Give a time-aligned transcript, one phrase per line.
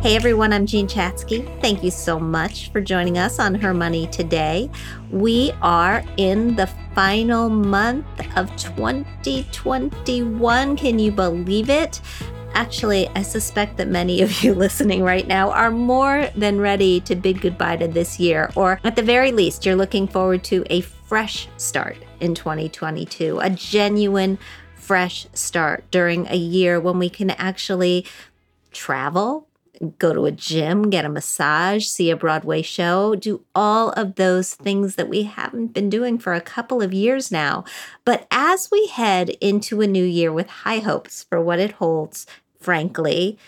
[0.00, 1.60] Hey everyone, I'm Jean Chatzky.
[1.60, 4.70] Thank you so much for joining us on Her Money today.
[5.10, 10.76] We are in the final month of 2021.
[10.76, 12.00] Can you believe it?
[12.54, 17.16] Actually, I suspect that many of you listening right now are more than ready to
[17.16, 20.82] bid goodbye to this year, or at the very least, you're looking forward to a
[20.82, 24.38] fresh start in 2022, a genuine
[24.76, 28.06] fresh start during a year when we can actually
[28.70, 29.47] travel,
[29.98, 34.54] go to a gym, get a massage, see a Broadway show, do all of those
[34.54, 37.64] things that we haven't been doing for a couple of years now.
[38.04, 42.26] But as we head into a new year with high hopes for what it holds,
[42.60, 43.38] frankly,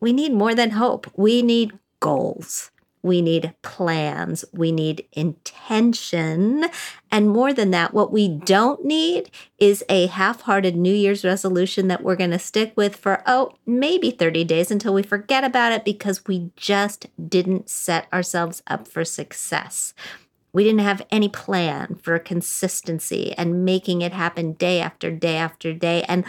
[0.00, 1.10] we need more than hope.
[1.16, 2.70] We need goals.
[3.06, 4.44] We need plans.
[4.52, 6.66] We need intention.
[7.10, 11.86] And more than that, what we don't need is a half hearted New Year's resolution
[11.86, 15.70] that we're going to stick with for, oh, maybe 30 days until we forget about
[15.70, 19.94] it because we just didn't set ourselves up for success.
[20.52, 25.72] We didn't have any plan for consistency and making it happen day after day after
[25.72, 26.02] day.
[26.08, 26.24] And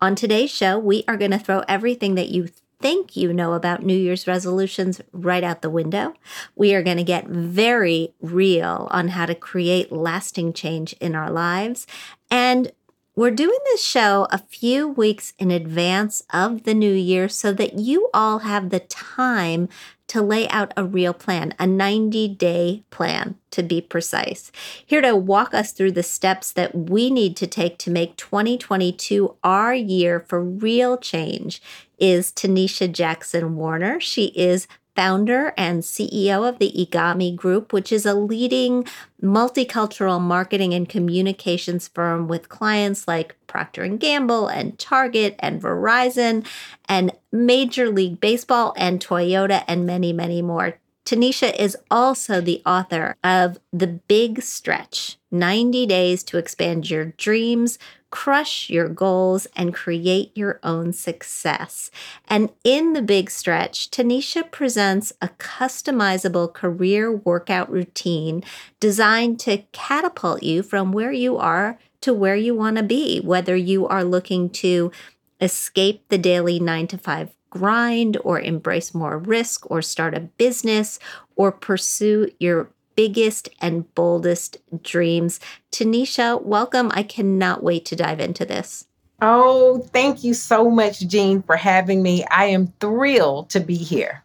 [0.00, 2.48] on today's show, we are going to throw everything that you
[2.80, 6.14] think you know about New Year's resolutions right out the window.
[6.56, 11.30] We are going to get very real on how to create lasting change in our
[11.30, 11.86] lives.
[12.30, 12.72] And
[13.16, 17.78] we're doing this show a few weeks in advance of the new year so that
[17.78, 19.68] you all have the time
[20.06, 24.50] to lay out a real plan, a 90 day plan to be precise.
[24.84, 29.36] Here to walk us through the steps that we need to take to make 2022
[29.44, 31.62] our year for real change
[32.00, 34.00] is Tanisha Jackson Warner.
[34.00, 34.66] She is
[34.96, 38.84] founder and CEO of the Egami Group, which is a leading
[39.22, 46.46] multicultural marketing and communications firm with clients like Procter & Gamble and Target and Verizon
[46.88, 50.78] and Major League Baseball and Toyota and many, many more.
[51.10, 57.80] Tanisha is also the author of The Big Stretch 90 Days to Expand Your Dreams,
[58.10, 61.90] crush your goals, and create your own success.
[62.28, 68.44] And in the big stretch, Tanisha presents a customizable career workout routine
[68.78, 73.56] designed to catapult you from where you are to where you want to be, whether
[73.56, 74.92] you are looking to
[75.40, 80.98] escape the daily nine to five grind or embrace more risk or start a business
[81.36, 85.40] or pursue your biggest and boldest dreams.
[85.72, 86.90] Tanisha, welcome.
[86.94, 88.86] I cannot wait to dive into this.
[89.22, 92.24] Oh, thank you so much, Jean, for having me.
[92.30, 94.24] I am thrilled to be here.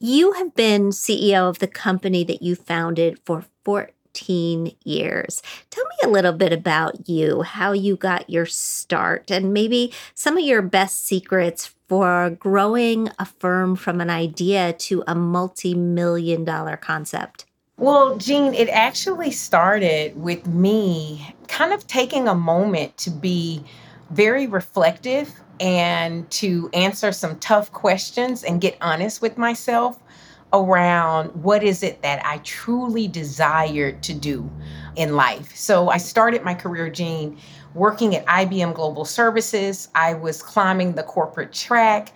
[0.00, 5.42] You have been CEO of the company that you founded for 14 years.
[5.70, 10.36] Tell me a little bit about you, how you got your start, and maybe some
[10.36, 16.44] of your best secrets for growing a firm from an idea to a multi million
[16.44, 17.46] dollar concept.
[17.78, 23.62] Well, Jean, it actually started with me kind of taking a moment to be
[24.10, 29.98] very reflective and to answer some tough questions and get honest with myself
[30.52, 34.50] around what is it that I truly desired to do
[34.96, 35.54] in life.
[35.54, 37.38] So I started my career, Jean,
[37.78, 39.88] working at IBM Global Services.
[39.94, 42.12] I was climbing the corporate track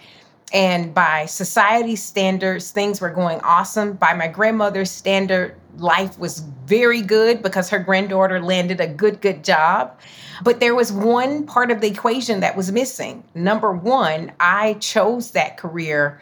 [0.53, 3.95] And by society standards, things were going awesome.
[3.95, 9.43] By my grandmother's standard, life was very good because her granddaughter landed a good, good
[9.45, 9.99] job.
[10.45, 13.25] But there was one part of the equation that was missing.
[13.35, 16.21] Number one, I chose that career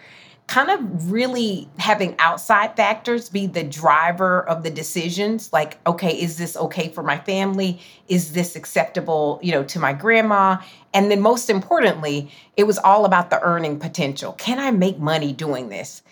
[0.50, 6.38] kind of really having outside factors be the driver of the decisions like okay is
[6.38, 7.80] this okay for my family?
[8.08, 10.56] Is this acceptable you know to my grandma?
[10.92, 14.32] And then most importantly it was all about the earning potential.
[14.32, 16.02] Can i make money doing this?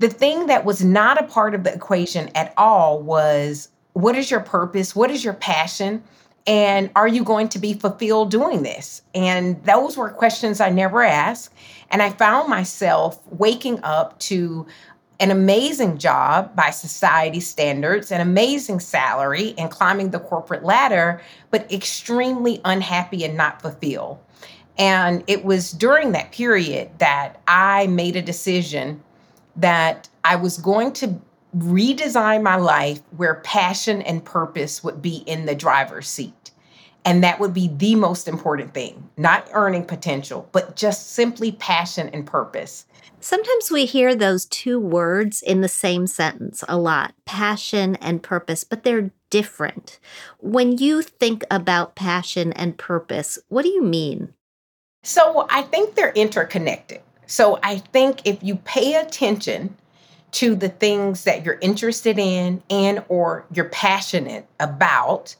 [0.00, 4.32] The thing that was not a part of the equation at all was what is
[4.32, 4.96] your purpose?
[4.96, 6.02] What is your passion?
[6.48, 9.02] And are you going to be fulfilled doing this?
[9.14, 11.52] And those were questions I never asked.
[11.90, 14.66] And I found myself waking up to
[15.18, 21.70] an amazing job by society standards, an amazing salary, and climbing the corporate ladder, but
[21.72, 24.18] extremely unhappy and not fulfilled.
[24.78, 29.02] And it was during that period that I made a decision
[29.56, 31.18] that I was going to
[31.56, 36.50] redesign my life where passion and purpose would be in the driver's seat.
[37.06, 42.10] And that would be the most important thing, not earning potential, but just simply passion
[42.12, 42.84] and purpose.
[43.20, 48.64] Sometimes we hear those two words in the same sentence a lot passion and purpose,
[48.64, 49.98] but they're different.
[50.38, 54.34] When you think about passion and purpose, what do you mean?
[55.02, 57.00] So I think they're interconnected.
[57.26, 59.76] So I think if you pay attention
[60.32, 65.36] to the things that you're interested in and or you're passionate about,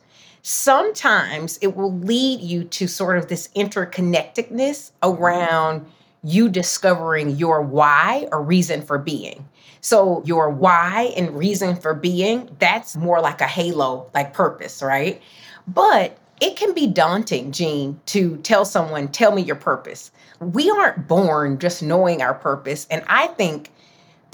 [0.47, 5.85] sometimes it will lead you to sort of this interconnectedness around
[6.23, 9.49] you discovering your why or reason for being.
[9.81, 15.21] So, your why and reason for being, that's more like a halo, like purpose, right?
[15.67, 20.13] But it can be daunting, Jean, to tell someone, tell me your purpose.
[20.39, 22.87] We aren't born just knowing our purpose.
[22.89, 23.73] And I think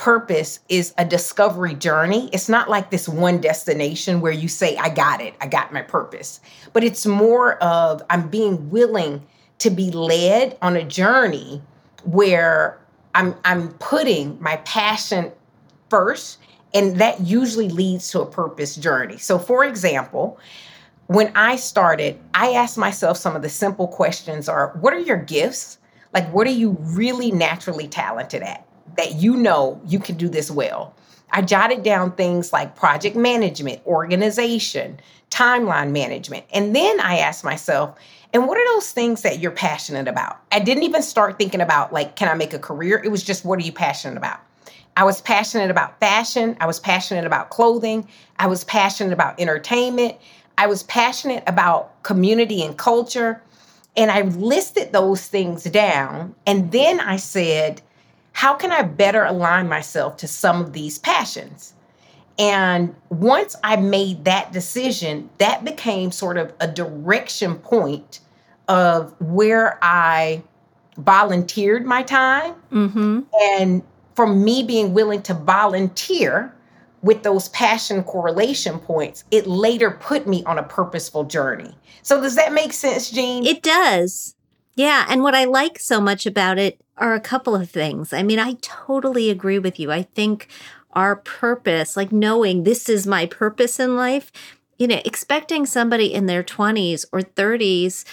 [0.02, 2.28] purpose is a discovery journey.
[2.32, 5.82] It's not like this one destination where you say, I got it, I got my
[5.82, 6.40] purpose.
[6.72, 9.24] But it's more of I'm being willing
[9.58, 11.62] to be led on a journey
[12.02, 12.80] where
[13.14, 15.30] I'm I'm putting my passion
[15.88, 16.40] first
[16.74, 19.18] and that usually leads to a purpose journey.
[19.18, 20.36] So for example,
[21.06, 25.18] when I started, I asked myself some of the simple questions are what are your
[25.18, 25.78] gifts?
[26.12, 28.66] Like what are you really naturally talented at?
[28.96, 30.94] That you know you can do this well.
[31.30, 35.00] I jotted down things like project management, organization,
[35.30, 36.44] timeline management.
[36.52, 37.98] And then I asked myself,
[38.34, 40.40] and what are those things that you're passionate about?
[40.52, 43.00] I didn't even start thinking about, like, can I make a career?
[43.02, 44.40] It was just, what are you passionate about?
[44.96, 46.56] I was passionate about fashion.
[46.60, 48.06] I was passionate about clothing.
[48.38, 50.16] I was passionate about entertainment.
[50.58, 53.42] I was passionate about community and culture.
[53.96, 56.34] And I listed those things down.
[56.46, 57.80] And then I said,
[58.32, 61.74] how can I better align myself to some of these passions?
[62.38, 68.20] And once I made that decision, that became sort of a direction point
[68.68, 70.42] of where I
[70.96, 72.54] volunteered my time.
[72.70, 73.20] Mm-hmm.
[73.50, 73.82] And
[74.14, 76.54] from me being willing to volunteer
[77.02, 81.74] with those passion correlation points, it later put me on a purposeful journey.
[82.02, 83.44] So, does that make sense, Jean?
[83.44, 84.34] It does.
[84.74, 85.06] Yeah.
[85.08, 88.12] And what I like so much about it are a couple of things.
[88.12, 89.92] I mean, I totally agree with you.
[89.92, 90.48] I think
[90.92, 94.30] our purpose, like knowing this is my purpose in life,
[94.78, 98.04] you know, expecting somebody in their 20s or 30s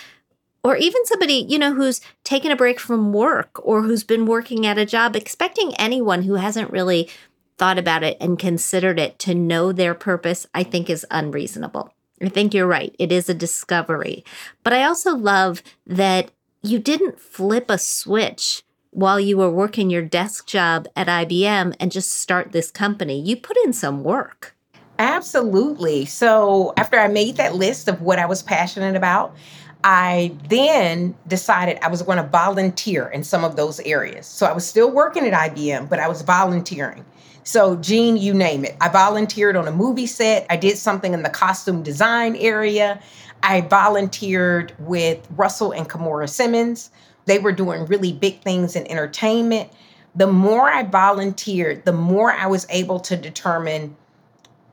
[0.63, 4.65] or even somebody, you know, who's taken a break from work or who's been working
[4.65, 7.09] at a job, expecting anyone who hasn't really
[7.57, 11.93] thought about it and considered it to know their purpose, I think is unreasonable.
[12.21, 12.93] I think you're right.
[12.99, 14.25] It is a discovery.
[14.63, 20.01] But I also love that you didn't flip a switch while you were working your
[20.01, 23.21] desk job at IBM and just start this company.
[23.21, 24.55] You put in some work.
[24.97, 26.05] Absolutely.
[26.05, 29.33] So, after I made that list of what I was passionate about,
[29.81, 34.25] I then decided I was going to volunteer in some of those areas.
[34.27, 37.05] So, I was still working at IBM, but I was volunteering.
[37.43, 38.75] So, Jean, you name it.
[38.81, 40.45] I volunteered on a movie set.
[40.49, 43.01] I did something in the costume design area.
[43.43, 46.91] I volunteered with Russell and Kimora Simmons,
[47.25, 49.71] they were doing really big things in entertainment.
[50.15, 53.95] The more I volunteered, the more I was able to determine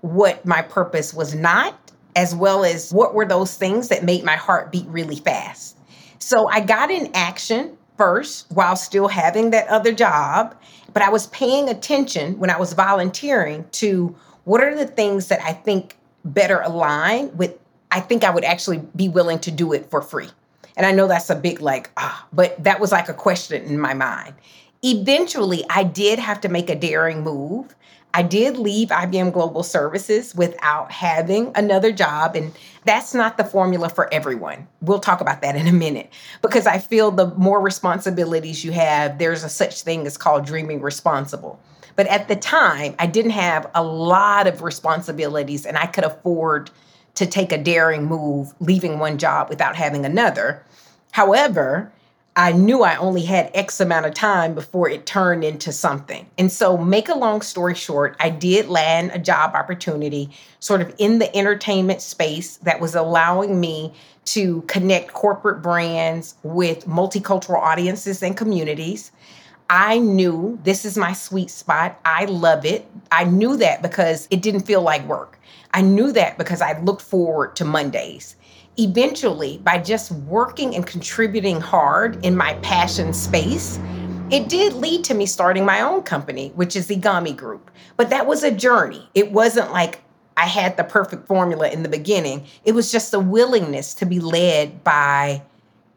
[0.00, 1.78] what my purpose was not,
[2.14, 5.76] as well as what were those things that made my heart beat really fast.
[6.18, 10.56] So I got in action first while still having that other job,
[10.94, 15.42] but I was paying attention when I was volunteering to what are the things that
[15.42, 17.58] I think better align with
[17.90, 20.28] I think I would actually be willing to do it for free.
[20.76, 23.78] And I know that's a big like, ah, but that was like a question in
[23.78, 24.34] my mind.
[24.82, 27.74] Eventually, I did have to make a daring move.
[28.12, 32.36] I did leave IBM Global Services without having another job.
[32.36, 32.52] And
[32.84, 34.66] that's not the formula for everyone.
[34.80, 39.18] We'll talk about that in a minute because I feel the more responsibilities you have,
[39.18, 41.60] there's a such thing as called dreaming responsible.
[41.94, 46.70] But at the time, I didn't have a lot of responsibilities and I could afford
[47.16, 50.62] to take a daring move, leaving one job without having another.
[51.12, 51.92] However,
[52.38, 56.26] I knew I only had X amount of time before it turned into something.
[56.36, 60.28] And so, make a long story short, I did land a job opportunity
[60.60, 63.94] sort of in the entertainment space that was allowing me
[64.26, 69.12] to connect corporate brands with multicultural audiences and communities.
[69.70, 71.98] I knew this is my sweet spot.
[72.04, 72.86] I love it.
[73.10, 75.35] I knew that because it didn't feel like work.
[75.76, 78.34] I knew that because I looked forward to Mondays
[78.78, 83.78] eventually, by just working and contributing hard in my passion space,
[84.30, 87.70] it did lead to me starting my own company, which is Egami Group.
[87.96, 89.08] But that was a journey.
[89.14, 90.00] It wasn't like
[90.36, 92.44] I had the perfect formula in the beginning.
[92.64, 95.42] It was just a willingness to be led by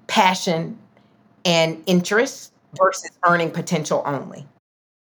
[0.08, 0.78] passion
[1.44, 4.46] and interest versus earning potential only.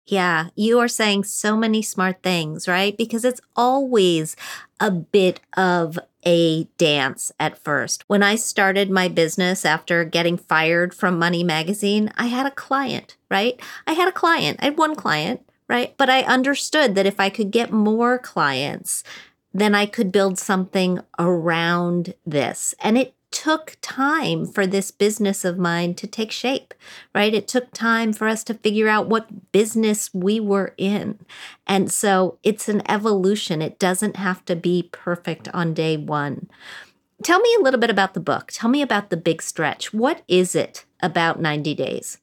[0.06, 2.96] Yeah, you are saying so many smart things, right?
[2.98, 4.36] Because it's always
[4.80, 8.04] a bit of a dance at first.
[8.08, 13.16] When I started my business after getting fired from Money Magazine, I had a client,
[13.30, 13.60] right?
[13.88, 14.60] I had a client.
[14.62, 15.96] I had one client, right?
[15.98, 19.04] But I understood that if I could get more clients,
[19.54, 22.76] then I could build something around this.
[22.82, 26.74] And it took time for this business of mine to take shape,
[27.14, 27.34] right?
[27.34, 31.20] It took time for us to figure out what business we were in.
[31.68, 33.62] And so it's an evolution.
[33.62, 36.48] It doesn't have to be perfect on day one.
[37.24, 38.52] Tell me a little bit about the book.
[38.52, 39.94] Tell me about the big stretch.
[39.94, 42.20] What is it about 90 days?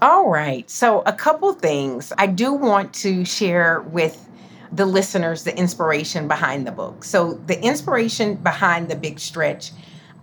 [0.00, 0.68] All right.
[0.70, 4.26] So, a couple things I do want to share with
[4.72, 7.04] the listeners the inspiration behind the book.
[7.04, 9.72] So, the inspiration behind the big stretch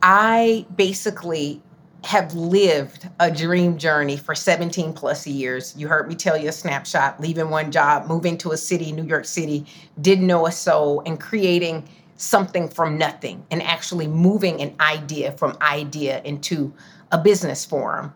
[0.01, 1.61] I basically
[2.03, 5.73] have lived a dream journey for 17 plus years.
[5.77, 9.03] You heard me tell you a snapshot, leaving one job, moving to a city, New
[9.03, 9.65] York City,
[9.99, 15.57] didn't know a soul, and creating something from nothing and actually moving an idea from
[15.61, 16.73] idea into
[17.11, 18.13] a business forum.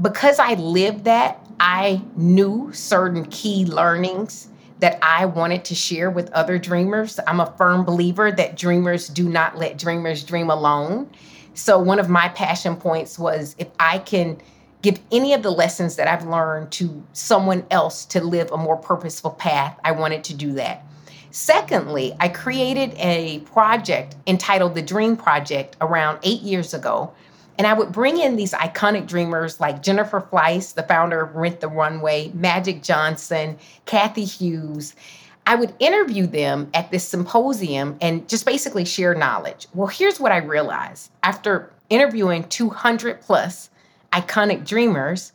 [0.00, 4.48] Because I lived that, I knew certain key learnings
[4.80, 7.20] that I wanted to share with other dreamers.
[7.26, 11.08] I'm a firm believer that dreamers do not let dreamers dream alone.
[11.54, 14.40] So, one of my passion points was if I can
[14.82, 18.76] give any of the lessons that I've learned to someone else to live a more
[18.76, 20.84] purposeful path, I wanted to do that.
[21.32, 27.12] Secondly, I created a project entitled The Dream Project around eight years ago
[27.60, 31.60] and I would bring in these iconic dreamers like Jennifer Fleiss, the founder of Rent
[31.60, 34.96] the Runway, Magic Johnson, Cathy Hughes.
[35.46, 39.66] I would interview them at this symposium and just basically share knowledge.
[39.74, 43.68] Well, here's what I realized after interviewing 200 plus
[44.10, 45.32] iconic dreamers,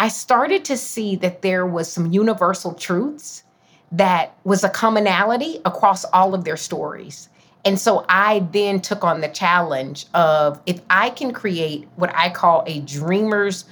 [0.00, 3.44] I started to see that there was some universal truths
[3.92, 7.28] that was a commonality across all of their stories.
[7.64, 12.30] And so I then took on the challenge of if I can create what I
[12.30, 13.64] call a dreamer's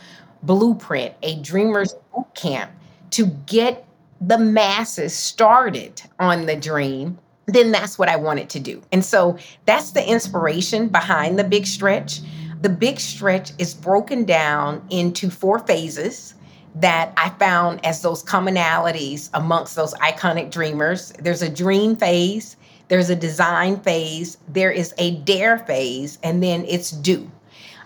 [0.42, 2.70] blueprint, a dreamer's boot camp
[3.10, 3.86] to get
[4.20, 8.82] the masses started on the dream, then that's what I wanted to do.
[8.92, 12.20] And so that's the inspiration behind the big stretch.
[12.60, 16.34] The big stretch is broken down into four phases
[16.74, 21.12] that I found as those commonalities amongst those iconic dreamers.
[21.18, 22.56] There's a dream phase,
[22.88, 27.30] there's a design phase, there is a dare phase, and then it's do.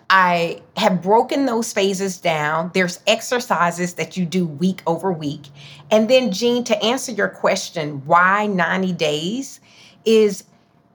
[0.08, 2.70] I have broken those phases down.
[2.74, 5.46] There's exercises that you do week over week.
[5.90, 9.60] And then, Jean, to answer your question, why 90 days
[10.04, 10.44] is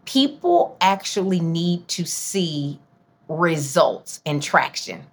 [0.06, 2.80] people actually need to see
[3.28, 5.04] results and traction.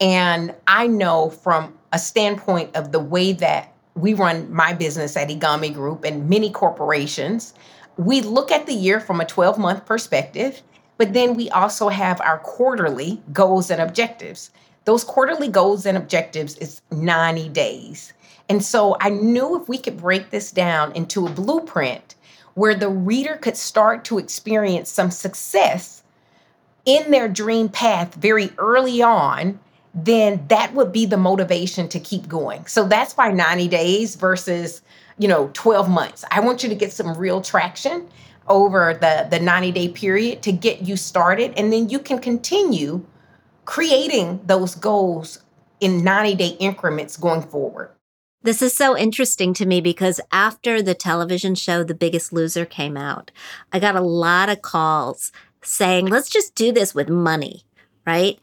[0.00, 5.28] And I know from a standpoint of the way that we run my business at
[5.28, 7.54] Egami Group and many corporations,
[7.96, 10.62] we look at the year from a 12 month perspective,
[10.98, 14.50] but then we also have our quarterly goals and objectives.
[14.84, 18.12] Those quarterly goals and objectives is 90 days.
[18.48, 22.16] And so I knew if we could break this down into a blueprint
[22.54, 26.02] where the reader could start to experience some success
[26.84, 29.58] in their dream path very early on,
[29.94, 32.66] then that would be the motivation to keep going.
[32.66, 34.82] So that's why 90 days versus
[35.18, 38.08] you know 12 months i want you to get some real traction
[38.48, 43.04] over the the 90 day period to get you started and then you can continue
[43.64, 45.38] creating those goals
[45.80, 47.90] in 90 day increments going forward.
[48.42, 52.96] This is so interesting to me because after the television show The Biggest Loser came
[52.96, 53.30] out,
[53.72, 55.30] I got a lot of calls
[55.62, 57.62] saying, let's just do this with money,
[58.04, 58.40] right?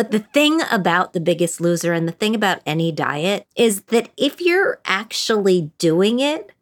[0.00, 4.08] But the thing about The Biggest Loser and the thing about any diet is that
[4.16, 6.52] if you're actually doing it,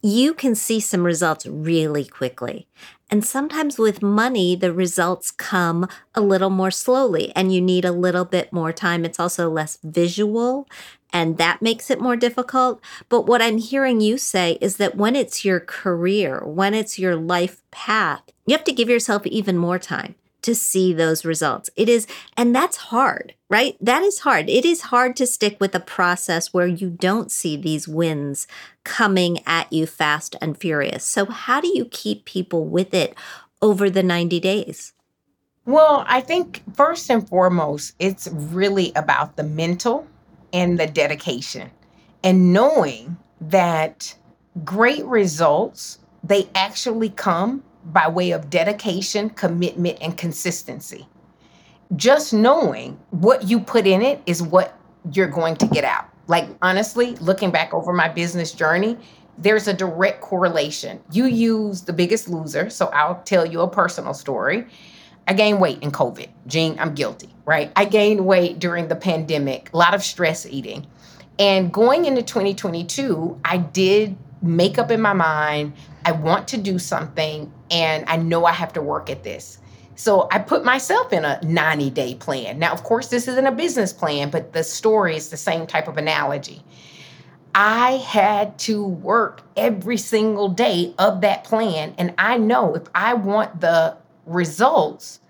[0.00, 2.66] you can see some results really quickly.
[3.10, 7.92] And sometimes with money, the results come a little more slowly and you need a
[7.92, 9.04] little bit more time.
[9.04, 10.66] It's also less visual
[11.12, 12.80] and that makes it more difficult.
[13.10, 17.14] But what I'm hearing you say is that when it's your career, when it's your
[17.14, 21.70] life path, you have to give yourself even more time to see those results.
[21.76, 23.76] It is, and that's hard, right?
[23.80, 24.48] That is hard.
[24.48, 28.46] It is hard to stick with a process where you don't see these wins
[28.84, 31.04] coming at you fast and furious.
[31.04, 33.14] So, how do you keep people with it
[33.60, 34.92] over the 90 days?
[35.64, 40.06] Well, I think first and foremost, it's really about the mental
[40.52, 41.70] and the dedication
[42.22, 44.14] and knowing that
[44.64, 51.06] great results they actually come by way of dedication, commitment and consistency.
[51.94, 54.78] Just knowing what you put in it is what
[55.12, 56.08] you're going to get out.
[56.26, 58.98] Like honestly, looking back over my business journey,
[59.38, 61.00] there's a direct correlation.
[61.12, 64.66] You use the biggest loser, so I'll tell you a personal story.
[65.28, 66.28] I gained weight in COVID.
[66.46, 67.70] Jean, I'm guilty, right?
[67.76, 70.86] I gained weight during the pandemic, a lot of stress eating.
[71.38, 75.72] And going into 2022, I did make up in my mind,
[76.04, 79.58] I want to do something and I know I have to work at this.
[79.96, 82.58] So I put myself in a 90 day plan.
[82.58, 85.88] Now, of course, this isn't a business plan, but the story is the same type
[85.88, 86.62] of analogy.
[87.54, 91.94] I had to work every single day of that plan.
[91.96, 95.20] And I know if I want the results,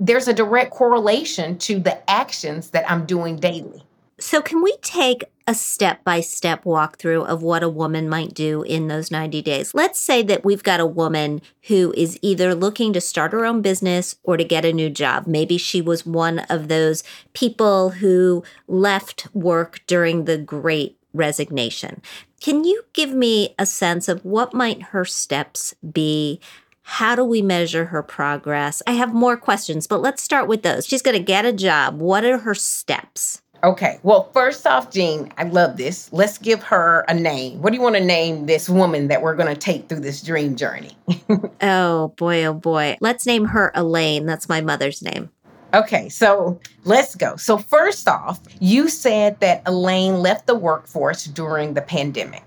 [0.00, 3.85] there's a direct correlation to the actions that I'm doing daily.
[4.18, 8.62] So, can we take a step by step walkthrough of what a woman might do
[8.62, 9.74] in those 90 days?
[9.74, 13.60] Let's say that we've got a woman who is either looking to start her own
[13.60, 15.26] business or to get a new job.
[15.26, 22.00] Maybe she was one of those people who left work during the great resignation.
[22.40, 26.40] Can you give me a sense of what might her steps be?
[26.88, 28.80] How do we measure her progress?
[28.86, 30.86] I have more questions, but let's start with those.
[30.86, 31.98] She's going to get a job.
[32.00, 33.42] What are her steps?
[33.64, 33.98] Okay.
[34.02, 36.12] Well, first off, Jean, I love this.
[36.12, 37.60] Let's give her a name.
[37.62, 40.22] What do you want to name this woman that we're going to take through this
[40.22, 40.96] dream journey?
[41.62, 42.96] oh, boy, oh, boy.
[43.00, 44.26] Let's name her Elaine.
[44.26, 45.30] That's my mother's name.
[45.74, 47.36] Okay, so let's go.
[47.36, 52.44] So, first off, you said that Elaine left the workforce during the pandemic.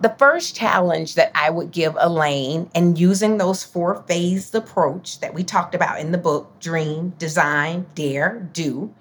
[0.00, 5.32] The first challenge that I would give Elaine and using those four phased approach that
[5.32, 8.92] we talked about in the book dream, design, dare, do.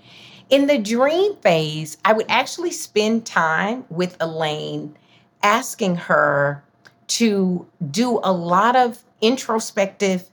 [0.50, 4.96] In the dream phase, I would actually spend time with Elaine
[5.42, 6.64] asking her
[7.08, 10.30] to do a lot of introspective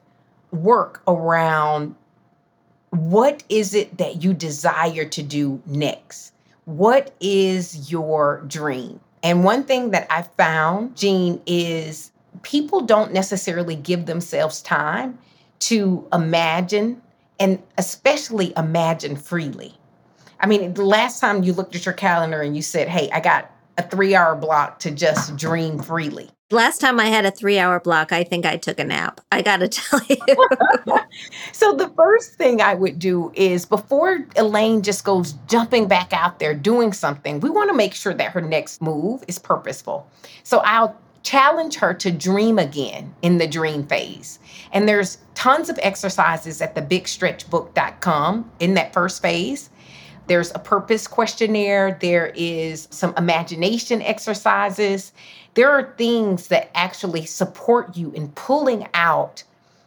[0.50, 1.94] work around
[2.90, 6.34] what is it that you desire to do next?
[6.66, 9.00] What is your dream?
[9.22, 15.18] And one thing that I found, Jean, is people don't necessarily give themselves time
[15.60, 17.00] to imagine
[17.40, 19.74] and especially imagine freely.
[20.42, 23.20] I mean, the last time you looked at your calendar and you said, hey, I
[23.20, 26.28] got a three hour block to just dream freely.
[26.50, 29.20] Last time I had a three hour block, I think I took a nap.
[29.30, 30.16] I got to tell you.
[31.52, 36.40] so, the first thing I would do is before Elaine just goes jumping back out
[36.40, 40.06] there doing something, we want to make sure that her next move is purposeful.
[40.42, 44.38] So, I'll challenge her to dream again in the dream phase.
[44.72, 49.70] And there's tons of exercises at thebigstretchbook.com in that first phase.
[50.26, 55.12] There's a purpose questionnaire, there is some imagination exercises
[55.54, 59.44] there are things that actually support you in pulling out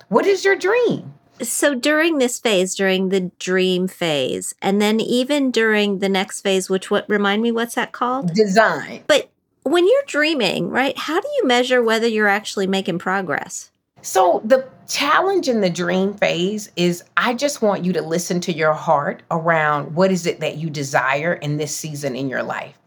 [0.10, 1.14] what is your dream?
[1.42, 6.70] So during this phase, during the dream phase, and then even during the next phase,
[6.70, 8.34] which what remind me what's that called?
[8.34, 9.04] Design.
[9.08, 9.30] But
[9.64, 13.72] when you're dreaming, right, how do you measure whether you're actually making progress?
[14.06, 18.54] So the challenge in the dream phase is I just want you to listen to
[18.54, 22.78] your heart around what is it that you desire in this season in your life.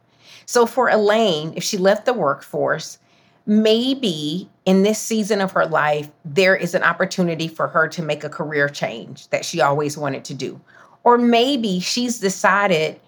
[0.47, 2.99] So for Elaine, if she left the workforce,
[3.47, 8.23] maybe in this season of her life, there is an opportunity for her to make
[8.23, 10.61] a career change that she always wanted to do.
[11.03, 13.01] Or maybe she's decided,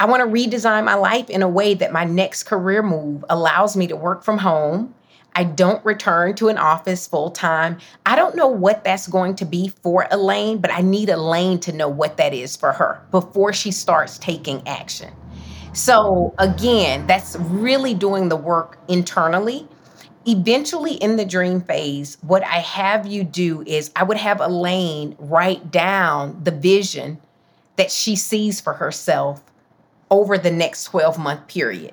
[0.00, 3.76] I want to redesign my life in a way that my next career move allows
[3.76, 4.92] me to work from home.
[5.36, 7.78] I don't return to an office full time.
[8.06, 11.72] I don't know what that's going to be for Elaine, but I need Elaine to
[11.72, 15.12] know what that is for her before she starts taking action.
[15.72, 19.66] So, again, that's really doing the work internally.
[20.24, 25.16] Eventually, in the dream phase, what I have you do is I would have Elaine
[25.18, 27.20] write down the vision
[27.76, 29.42] that she sees for herself
[30.10, 31.92] over the next 12 month period.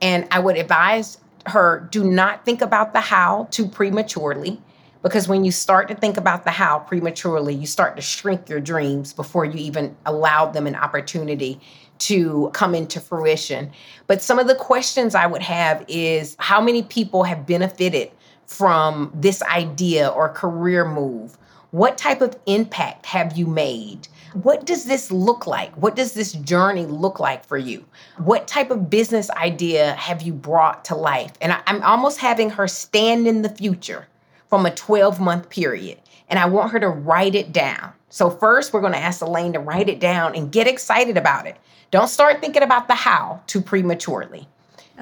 [0.00, 1.18] And I would advise
[1.50, 4.60] her do not think about the how too prematurely
[5.02, 8.60] because when you start to think about the how prematurely, you start to shrink your
[8.60, 11.60] dreams before you even allow them an opportunity
[11.98, 13.70] to come into fruition.
[14.06, 18.10] But some of the questions I would have is how many people have benefited
[18.46, 21.36] from this idea or career move?
[21.70, 24.08] What type of impact have you made?
[24.32, 25.74] What does this look like?
[25.74, 27.84] What does this journey look like for you?
[28.18, 31.32] What type of business idea have you brought to life?
[31.40, 34.06] And I, am almost having her stand in the future
[34.48, 36.00] from a 12 month period.
[36.28, 37.92] And I want her to write it down.
[38.10, 41.46] So, first, we're going to ask Elaine to write it down and get excited about
[41.46, 41.56] it.
[41.90, 44.48] Don't start thinking about the how too prematurely.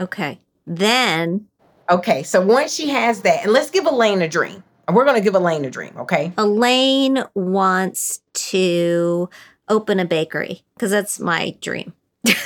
[0.00, 0.40] Okay.
[0.66, 1.46] Then.
[1.90, 2.22] Okay.
[2.22, 4.62] So, once she has that, and let's give Elaine a dream.
[4.92, 6.32] We're going to give Elaine a dream, okay?
[6.38, 9.28] Elaine wants to
[9.68, 11.92] open a bakery because that's my dream.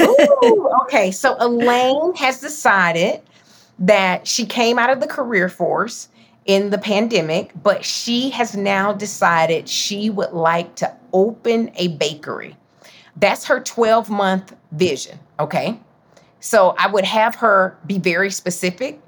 [0.01, 1.11] Ooh, okay.
[1.11, 3.21] So, Elaine has decided
[3.79, 6.09] that she came out of the career force
[6.47, 12.57] in the pandemic, but she has now decided she would like to open a bakery.
[13.17, 15.19] That's her 12 month vision.
[15.39, 15.79] Okay.
[16.41, 19.01] So I would have her be very specific.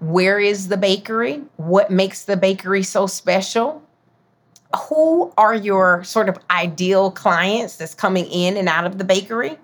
[0.00, 1.42] Where is the bakery?
[1.56, 3.82] What makes the bakery so special?
[4.88, 9.58] Who are your sort of ideal clients that's coming in and out of the bakery?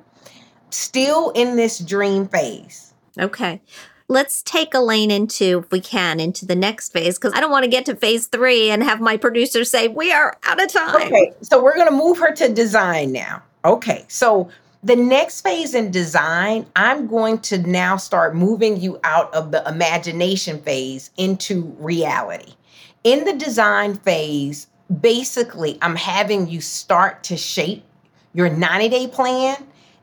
[0.70, 2.94] Still in this dream phase.
[3.18, 3.60] Okay
[4.08, 7.64] let's take Elaine into, if we can, into the next phase because I don't want
[7.64, 10.96] to get to phase three and have my producer say, we are out of time.
[10.96, 13.42] Okay, so we're going to move her to design now.
[13.64, 14.50] Okay, so
[14.84, 19.66] the next phase in design, I'm going to now start moving you out of the
[19.66, 22.52] imagination phase into reality.
[23.02, 24.66] In the design phase,
[25.00, 27.82] basically, I'm having you start to shape
[28.34, 29.56] your 90 day plan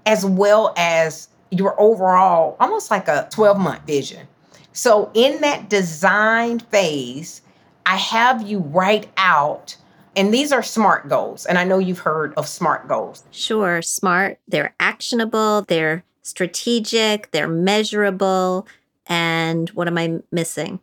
[0.08, 4.28] as well as your overall, almost like a 12 month vision.
[4.74, 7.42] So, in that design phase,
[7.86, 9.76] I have you write out,
[10.16, 11.46] and these are SMART goals.
[11.46, 13.24] And I know you've heard of SMART goals.
[13.32, 14.40] Sure, SMART.
[14.48, 18.68] They're actionable, they're strategic, they're measurable.
[19.08, 20.80] And what am I missing?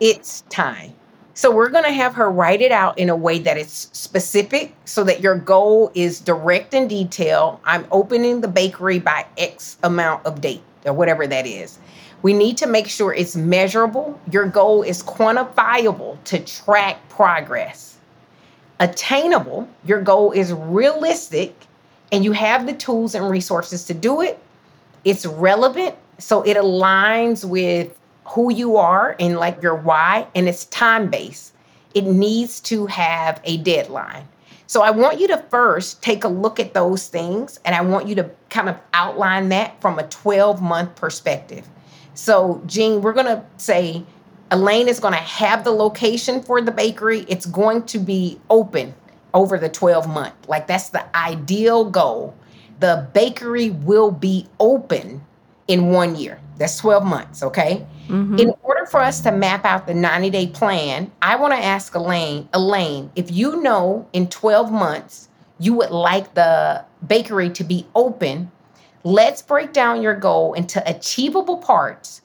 [0.00, 0.94] It's time.
[1.34, 4.74] So we're going to have her write it out in a way that it's specific
[4.84, 7.58] so that your goal is direct and detailed.
[7.64, 11.78] I'm opening the bakery by X amount of date or whatever that is.
[12.20, 14.20] We need to make sure it's measurable.
[14.30, 17.91] Your goal is quantifiable to track progress.
[18.82, 21.54] Attainable, your goal is realistic
[22.10, 24.42] and you have the tools and resources to do it.
[25.04, 30.64] It's relevant, so it aligns with who you are and like your why, and it's
[30.64, 31.52] time based.
[31.94, 34.26] It needs to have a deadline.
[34.66, 38.08] So I want you to first take a look at those things and I want
[38.08, 41.68] you to kind of outline that from a 12 month perspective.
[42.14, 44.04] So, Jean, we're going to say
[44.52, 47.24] Elaine is going to have the location for the bakery.
[47.26, 48.94] It's going to be open
[49.32, 50.34] over the 12 month.
[50.46, 52.36] Like that's the ideal goal.
[52.80, 55.24] The bakery will be open
[55.68, 56.38] in one year.
[56.58, 57.86] That's 12 months, okay?
[58.08, 58.38] Mm-hmm.
[58.38, 61.94] In order for us to map out the 90 day plan, I want to ask
[61.94, 67.86] Elaine, Elaine, if you know in 12 months you would like the bakery to be
[67.94, 68.50] open,
[69.02, 72.20] let's break down your goal into achievable parts.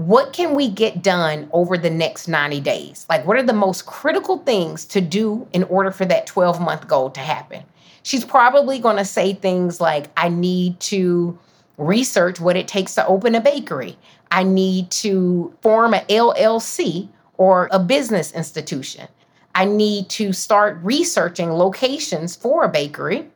[0.00, 3.04] What can we get done over the next 90 days?
[3.10, 6.88] Like, what are the most critical things to do in order for that 12 month
[6.88, 7.64] goal to happen?
[8.02, 11.38] She's probably going to say things like, I need to
[11.76, 13.98] research what it takes to open a bakery.
[14.30, 19.06] I need to form a LLC or a business institution.
[19.54, 23.28] I need to start researching locations for a bakery.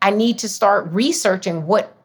[0.00, 1.96] I need to start researching what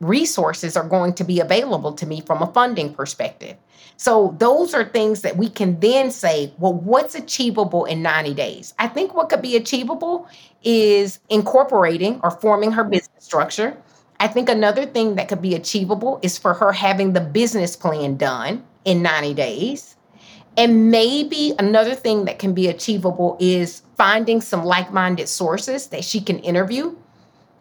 [0.00, 3.56] resources are going to be available to me from a funding perspective.
[3.98, 8.74] So, those are things that we can then say, well, what's achievable in 90 days?
[8.78, 10.28] I think what could be achievable
[10.62, 13.76] is incorporating or forming her business structure,
[14.18, 18.16] I think another thing that could be achievable is for her having the business plan
[18.16, 19.96] done in 90 days.
[20.56, 26.02] And maybe another thing that can be achievable is finding some like minded sources that
[26.02, 26.96] she can interview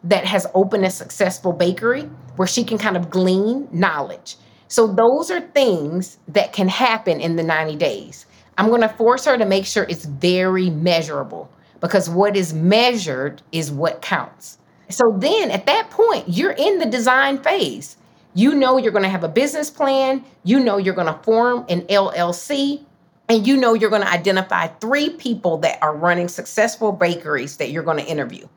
[0.06, 2.04] that has opened a successful bakery
[2.36, 4.38] where she can kind of glean knowledge.
[4.68, 8.26] So, those are things that can happen in the 90 days.
[8.58, 11.50] I'm going to force her to make sure it's very measurable
[11.82, 14.58] because what is measured is what counts.
[14.90, 17.98] So then at that point, you're in the design phase.
[18.34, 20.24] You know you're going to have a business plan.
[20.44, 22.84] You know you're going to form an LLC.
[23.28, 27.72] And you know you're going to identify three people that are running successful bakeries that
[27.72, 28.48] you're going to interview.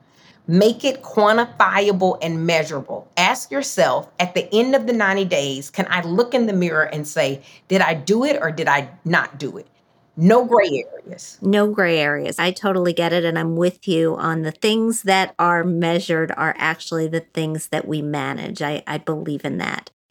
[0.50, 3.06] Make it quantifiable and measurable.
[3.18, 6.84] Ask yourself at the end of the 90 days can I look in the mirror
[6.84, 9.66] and say, did I do it or did I not do it?
[10.16, 11.38] No gray areas.
[11.40, 12.40] No gray areas.
[12.40, 13.24] I totally get it.
[13.24, 17.86] And I'm with you on the things that are measured are actually the things that
[17.86, 18.60] we manage.
[18.60, 19.90] I, I believe in that.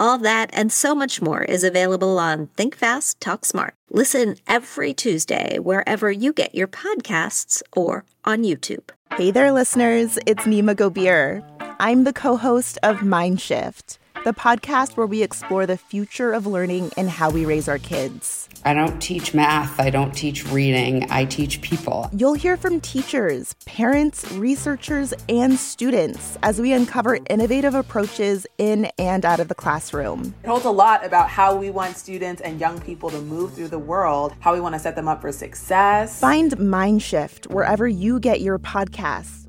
[0.00, 3.74] All that and so much more is available on Think Fast, Talk Smart.
[3.90, 8.88] Listen every Tuesday wherever you get your podcasts or on YouTube.
[9.18, 10.18] Hey there, listeners.
[10.24, 11.44] It's Nimah Gobir.
[11.78, 16.90] I'm the co host of Mindshift the podcast where we explore the future of learning
[16.96, 18.49] and how we raise our kids.
[18.64, 22.10] I don't teach math, I don't teach reading, I teach people.
[22.12, 29.24] You'll hear from teachers, parents, researchers, and students as we uncover innovative approaches in and
[29.24, 30.34] out of the classroom.
[30.44, 33.68] It holds a lot about how we want students and young people to move through
[33.68, 36.20] the world, how we want to set them up for success.
[36.20, 39.40] Find Mindshift wherever you get your podcasts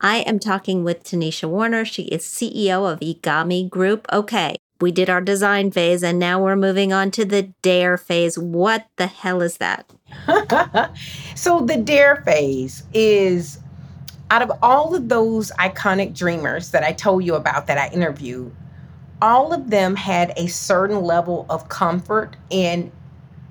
[0.00, 1.84] I am talking with Tanisha Warner.
[1.84, 4.06] She is CEO of Egami Group.
[4.12, 8.38] Okay, we did our design phase and now we're moving on to the dare phase.
[8.38, 9.90] What the hell is that?
[11.34, 13.58] so, the dare phase is
[14.30, 18.54] out of all of those iconic dreamers that I told you about that I interviewed,
[19.22, 22.92] all of them had a certain level of comfort in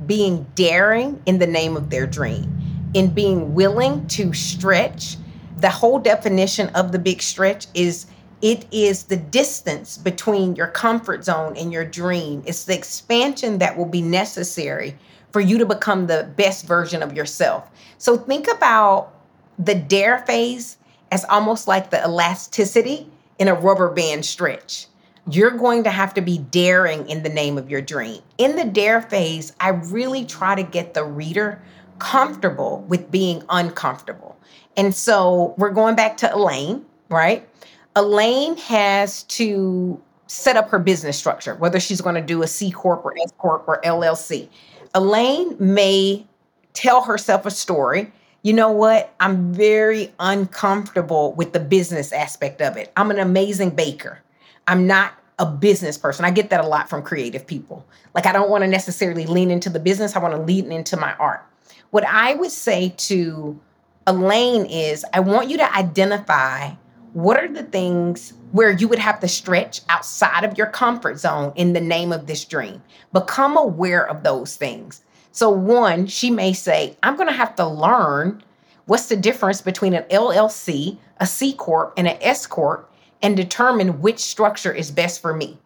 [0.05, 2.51] being daring in the name of their dream,
[2.93, 5.17] in being willing to stretch
[5.57, 8.05] the whole definition of the big stretch is
[8.41, 12.43] it is the distance between your comfort zone and your dream.
[12.45, 14.97] It's the expansion that will be necessary
[15.31, 17.69] for you to become the best version of yourself.
[17.97, 19.13] So think about
[19.57, 20.77] the dare phase
[21.11, 24.87] as almost like the elasticity in a rubber band stretch.
[25.29, 28.21] You're going to have to be daring in the name of your dream.
[28.37, 31.61] In the dare phase, I really try to get the reader
[31.99, 34.37] comfortable with being uncomfortable.
[34.77, 37.47] And so we're going back to Elaine, right?
[37.95, 42.71] Elaine has to set up her business structure, whether she's going to do a C
[42.71, 44.49] Corp or S Corp or LLC.
[44.93, 46.25] Elaine may
[46.73, 48.11] tell herself a story.
[48.43, 49.13] You know what?
[49.19, 52.91] I'm very uncomfortable with the business aspect of it.
[52.97, 54.19] I'm an amazing baker.
[54.67, 56.25] I'm not a business person.
[56.25, 57.85] I get that a lot from creative people.
[58.13, 60.97] Like, I don't want to necessarily lean into the business, I want to lean into
[60.97, 61.45] my art.
[61.91, 63.59] What I would say to
[64.07, 66.71] Elaine is I want you to identify
[67.15, 71.53] what are the things where you would have to stretch outside of your comfort zone
[71.55, 72.83] in the name of this dream.
[73.13, 75.01] Become aware of those things.
[75.31, 78.43] So, one, she may say, I'm going to have to learn
[78.85, 84.01] what's the difference between an LLC, a C Corp, and an S Corp, and determine
[84.01, 85.57] which structure is best for me.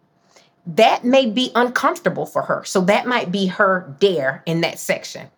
[0.68, 2.64] That may be uncomfortable for her.
[2.64, 5.28] So, that might be her dare in that section.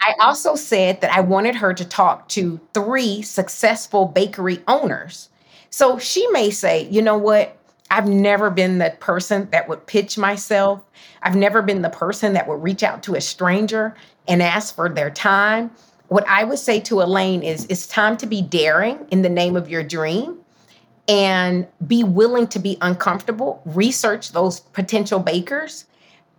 [0.00, 5.28] I also said that I wanted her to talk to three successful bakery owners.
[5.74, 7.58] So she may say, you know what?
[7.90, 10.80] I've never been the person that would pitch myself.
[11.20, 13.96] I've never been the person that would reach out to a stranger
[14.28, 15.72] and ask for their time.
[16.06, 19.56] What I would say to Elaine is it's time to be daring in the name
[19.56, 20.38] of your dream
[21.08, 23.60] and be willing to be uncomfortable.
[23.64, 25.86] Research those potential bakers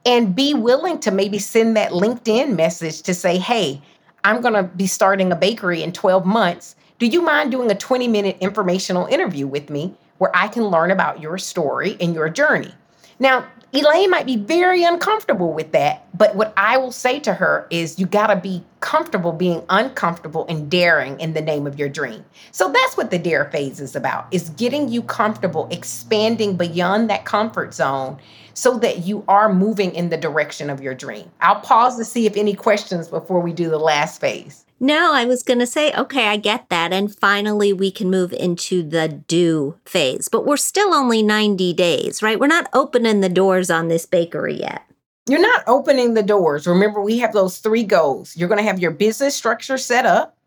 [0.06, 3.82] and be willing to maybe send that LinkedIn message to say, hey,
[4.24, 6.78] I'm going to be starting a bakery in 12 months.
[6.97, 10.91] Do you mind doing a 20 minute informational interview with me where I can learn
[10.91, 12.73] about your story and your journey?
[13.19, 16.08] Now, Elaine might be very uncomfortable with that.
[16.17, 20.45] But what I will say to her is you got to be comfortable being uncomfortable
[20.47, 22.23] and daring in the name of your dream.
[22.51, 24.27] So that's what the dare phase is about.
[24.31, 28.17] Is getting you comfortable, expanding beyond that comfort zone
[28.53, 31.29] so that you are moving in the direction of your dream.
[31.41, 34.64] I'll pause to see if any questions before we do the last phase.
[34.86, 36.93] No, I was going to say, okay, I get that.
[36.93, 40.30] And finally, we can move into the do phase.
[40.30, 42.39] But we're still only 90 days, right?
[42.39, 44.84] We're not opening the doors on this bakery yet.
[45.28, 46.67] You're not opening the doors.
[46.67, 48.38] Remember, we have those three goals.
[48.38, 50.38] You're going to have your business structure set up.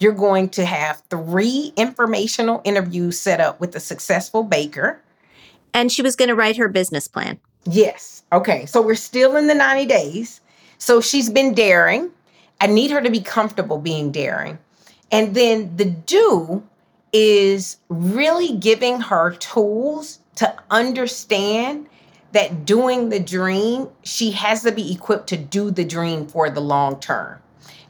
[0.00, 5.00] You're going to have three informational interviews set up with a successful baker.
[5.72, 7.38] And she was going to write her business plan.
[7.64, 8.24] Yes.
[8.32, 8.66] Okay.
[8.66, 10.40] So we're still in the 90 days.
[10.78, 12.10] So she's been daring.
[12.64, 14.58] I need her to be comfortable being daring.
[15.12, 16.62] And then the do
[17.12, 21.86] is really giving her tools to understand
[22.32, 26.62] that doing the dream, she has to be equipped to do the dream for the
[26.62, 27.38] long term.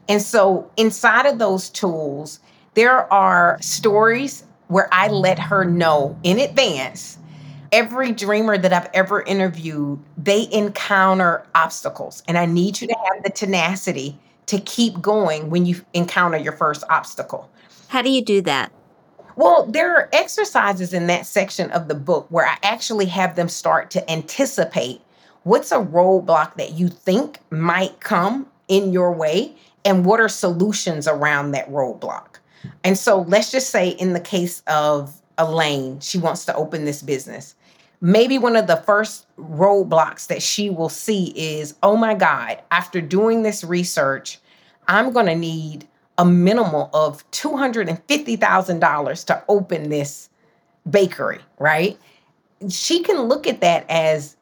[0.08, 2.40] And so inside of those tools,
[2.74, 7.16] there are stories where I let her know in advance
[7.70, 12.24] every dreamer that I've ever interviewed, they encounter obstacles.
[12.26, 16.52] And I need you to have the tenacity to keep going when you encounter your
[16.52, 17.50] first obstacle.
[17.88, 18.72] How do you do that?
[19.36, 23.48] Well, there are exercises in that section of the book where I actually have them
[23.48, 25.00] start to anticipate
[25.42, 29.54] what's a roadblock that you think might come in your way
[29.84, 32.38] and what are solutions around that roadblock.
[32.82, 37.02] And so let's just say in the case of Elaine, she wants to open this
[37.02, 37.54] business.
[38.04, 43.00] Maybe one of the first roadblocks that she will see is, oh my God, after
[43.00, 44.38] doing this research,
[44.86, 45.88] I'm going to need
[46.18, 50.28] a minimal of $250,000 to open this
[50.90, 51.98] bakery, right?
[52.68, 54.36] She can look at that as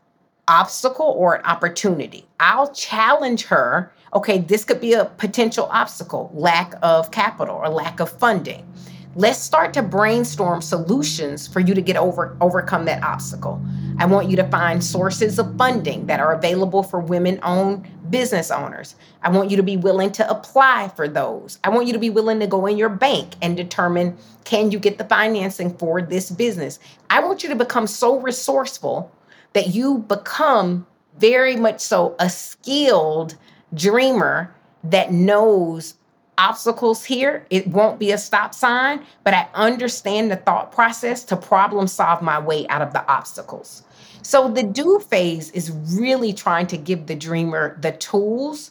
[0.48, 2.26] obstacle or an opportunity.
[2.40, 8.00] I'll challenge her, okay, this could be a potential obstacle, lack of capital or lack
[8.00, 8.66] of funding.
[9.14, 13.62] Let's start to brainstorm solutions for you to get over overcome that obstacle.
[13.98, 18.94] I want you to find sources of funding that are available for women-owned business owners.
[19.22, 21.58] I want you to be willing to apply for those.
[21.62, 24.78] I want you to be willing to go in your bank and determine can you
[24.78, 26.78] get the financing for this business.
[27.10, 29.12] I want you to become so resourceful
[29.52, 30.86] that you become
[31.18, 33.36] very much so a skilled
[33.74, 35.96] dreamer that knows
[36.38, 37.46] obstacles here.
[37.50, 42.22] It won't be a stop sign, but I understand the thought process to problem solve
[42.22, 43.82] my way out of the obstacles.
[44.22, 48.70] So the do phase is really trying to give the dreamer the tools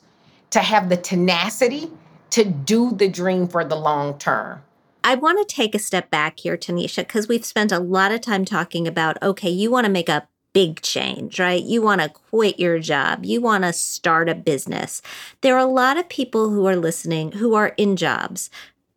[0.51, 1.91] to have the tenacity
[2.31, 4.63] to do the dream for the long term.
[5.03, 8.21] I want to take a step back here, Tanisha, because we've spent a lot of
[8.21, 11.63] time talking about okay, you want to make a big change, right?
[11.63, 13.25] You want to quit your job.
[13.25, 15.01] You want to start a business.
[15.41, 18.49] There are a lot of people who are listening who are in jobs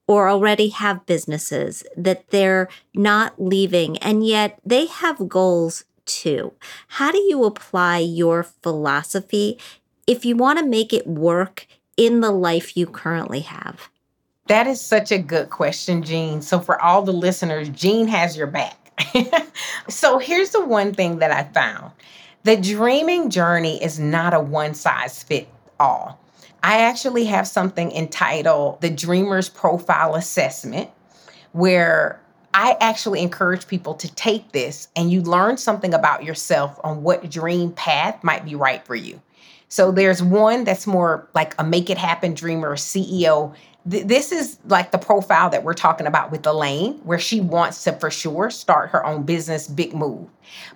[0.07, 6.53] or already have businesses that they're not leaving, and yet they have goals too.
[6.89, 9.59] How do you apply your philosophy
[10.07, 13.89] if you want to make it work in the life you currently have?
[14.47, 16.43] That is such a good question, Jean.
[16.43, 18.84] So, for all the listeners, Jean has your back.
[19.89, 21.93] so here's the one thing that I found
[22.45, 25.49] the dreaming journey is not a one size fit
[25.81, 26.21] all.
[26.63, 30.91] I actually have something entitled the Dreamer's Profile Assessment,
[31.53, 32.21] where
[32.55, 37.29] I actually encourage people to take this and you learn something about yourself on what
[37.29, 39.21] dream path might be right for you.
[39.69, 43.55] So there's one that's more like a make it happen dreamer, CEO
[43.91, 47.85] th- this is like the profile that we're talking about with Elaine, where she wants
[47.85, 50.29] to for sure start her own business, big move.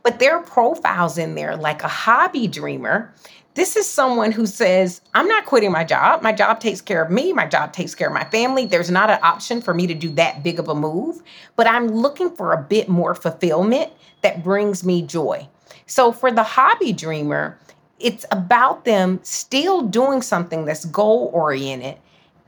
[0.02, 3.12] But there are profiles in there like a hobby dreamer.
[3.54, 6.22] This is someone who says, I'm not quitting my job.
[6.22, 7.32] My job takes care of me.
[7.32, 8.66] My job takes care of my family.
[8.66, 11.22] There's not an option for me to do that big of a move,
[11.56, 13.92] but I'm looking for a bit more fulfillment
[14.22, 15.48] that brings me joy.
[15.86, 17.58] So for the hobby dreamer,
[17.98, 21.96] it's about them still doing something that's goal oriented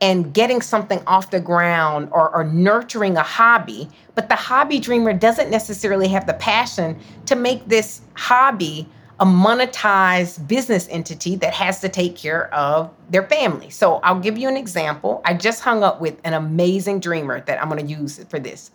[0.01, 3.89] and getting something off the ground or, or, nurturing a hobby.
[4.15, 8.89] But the hobby dreamer doesn't necessarily have the passion to make this hobby
[9.21, 13.69] a monetized business entity that has to take care of their family.
[13.69, 15.21] So I'll give you an example.
[15.27, 18.71] I just hung up with an amazing dreamer that I'm going to use for this.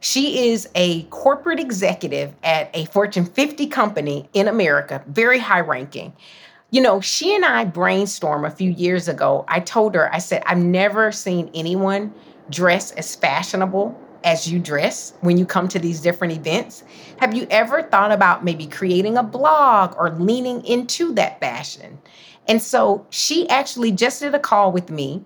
[0.00, 6.14] She is a corporate executive at a Fortune 50 company in America, very high ranking.
[6.72, 9.44] You know, she and I brainstormed a few years ago.
[9.46, 12.12] I told her, I said, I've never seen anyone
[12.50, 16.84] dress as fashionable as you dress when you come to these different events?
[17.18, 21.98] Have you ever thought about maybe creating a blog or leaning into that fashion?
[22.48, 25.24] And so she actually just did a call with me.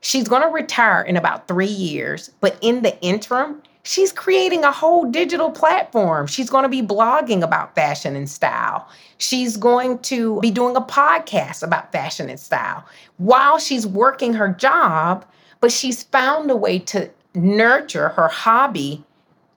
[0.00, 4.72] She's going to retire in about three years, but in the interim, she's creating a
[4.72, 6.26] whole digital platform.
[6.26, 8.88] She's going to be blogging about fashion and style.
[9.18, 12.84] She's going to be doing a podcast about fashion and style
[13.16, 15.24] while she's working her job,
[15.60, 19.04] but she's found a way to nurture her hobby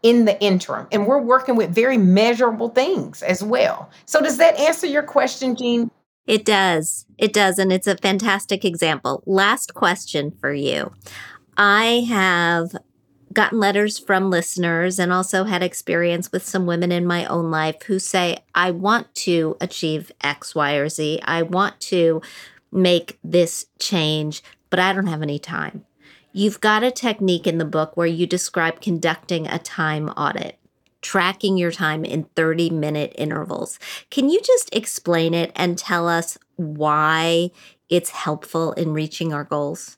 [0.04, 0.88] in the interim.
[0.92, 3.90] And we're working with very measurable things as well.
[4.06, 5.90] So, does that answer your question, Jean?
[6.28, 7.06] It does.
[7.18, 7.60] It does.
[7.60, 9.24] And it's a fantastic example.
[9.26, 10.94] Last question for you.
[11.58, 12.76] I have
[13.34, 17.82] gotten letters from listeners and also had experience with some women in my own life
[17.84, 21.20] who say, I want to achieve X, Y, or Z.
[21.24, 22.22] I want to
[22.72, 25.86] make this change, but I don't have any time.
[26.32, 30.58] You've got a technique in the book where you describe conducting a time audit,
[31.02, 33.78] tracking your time in 30 minute intervals.
[34.10, 37.52] Can you just explain it and tell us why
[37.88, 39.98] it's helpful in reaching our goals?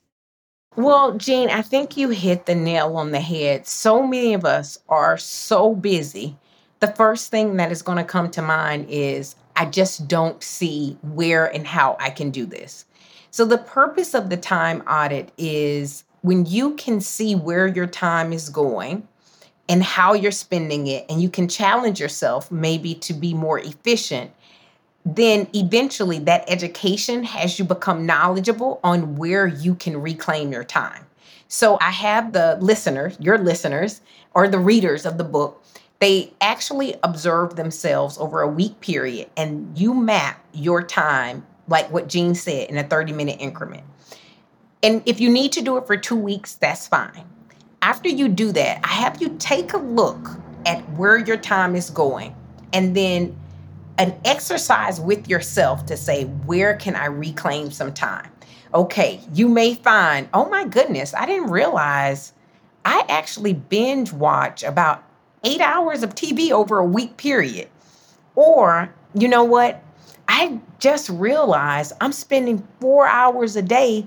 [0.76, 3.66] Well, Jean, I think you hit the nail on the head.
[3.66, 6.36] So many of us are so busy.
[6.80, 10.98] The first thing that is going to come to mind is I just don't see
[11.02, 12.84] where and how I can do this.
[13.30, 18.34] So, the purpose of the time audit is when you can see where your time
[18.34, 19.08] is going
[19.70, 24.30] and how you're spending it, and you can challenge yourself maybe to be more efficient,
[25.06, 31.06] then eventually that education has you become knowledgeable on where you can reclaim your time.
[31.46, 34.00] So I have the listeners, your listeners,
[34.34, 35.64] or the readers of the book,
[36.00, 42.08] they actually observe themselves over a week period and you map your time, like what
[42.08, 43.84] Jean said, in a 30 minute increment.
[44.82, 47.24] And if you need to do it for two weeks, that's fine.
[47.80, 50.30] After you do that, I have you take a look
[50.66, 52.34] at where your time is going
[52.72, 53.36] and then
[53.98, 58.30] an exercise with yourself to say, where can I reclaim some time?
[58.74, 62.32] Okay, you may find, oh my goodness, I didn't realize
[62.84, 65.02] I actually binge watch about
[65.44, 67.68] eight hours of TV over a week period.
[68.34, 69.82] Or, you know what?
[70.28, 74.06] I just realized I'm spending four hours a day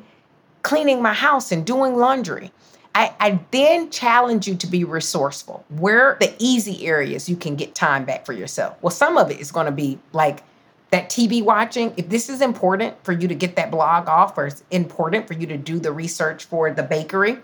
[0.61, 2.51] cleaning my house and doing laundry.
[2.95, 5.63] I, I, then challenge you to be resourceful.
[5.69, 8.77] Where the easy areas you can get time back for yourself?
[8.81, 10.43] Well, some of it is going to be like
[10.89, 11.93] that TV watching.
[11.97, 15.33] If this is important for you to get that blog off, or it's important for
[15.33, 17.37] you to do the research for the bakery,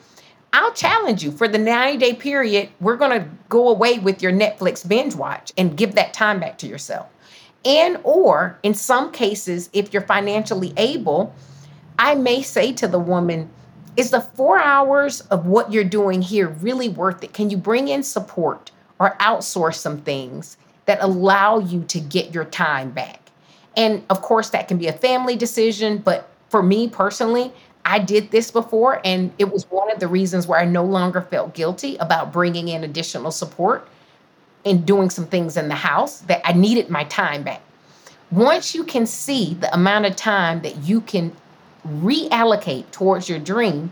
[0.52, 2.70] I'll challenge you for the 90 day period.
[2.80, 6.58] We're going to go away with your Netflix binge watch and give that time back
[6.60, 7.08] to yourself.
[7.66, 11.34] And, or in some cases, if you're financially able,
[12.00, 13.50] I may say to the woman,
[13.98, 17.34] is the four hours of what you're doing here really worth it?
[17.34, 22.46] Can you bring in support or outsource some things that allow you to get your
[22.46, 23.22] time back?
[23.78, 25.98] And of course, that can be a family decision.
[25.98, 27.52] But for me personally,
[27.86, 31.22] I did this before, and it was one of the reasons where I no longer
[31.22, 33.88] felt guilty about bringing in additional support
[34.66, 37.62] and doing some things in the house that I needed my time back.
[38.32, 41.32] Once you can see the amount of time that you can
[41.86, 43.91] reallocate towards your dream,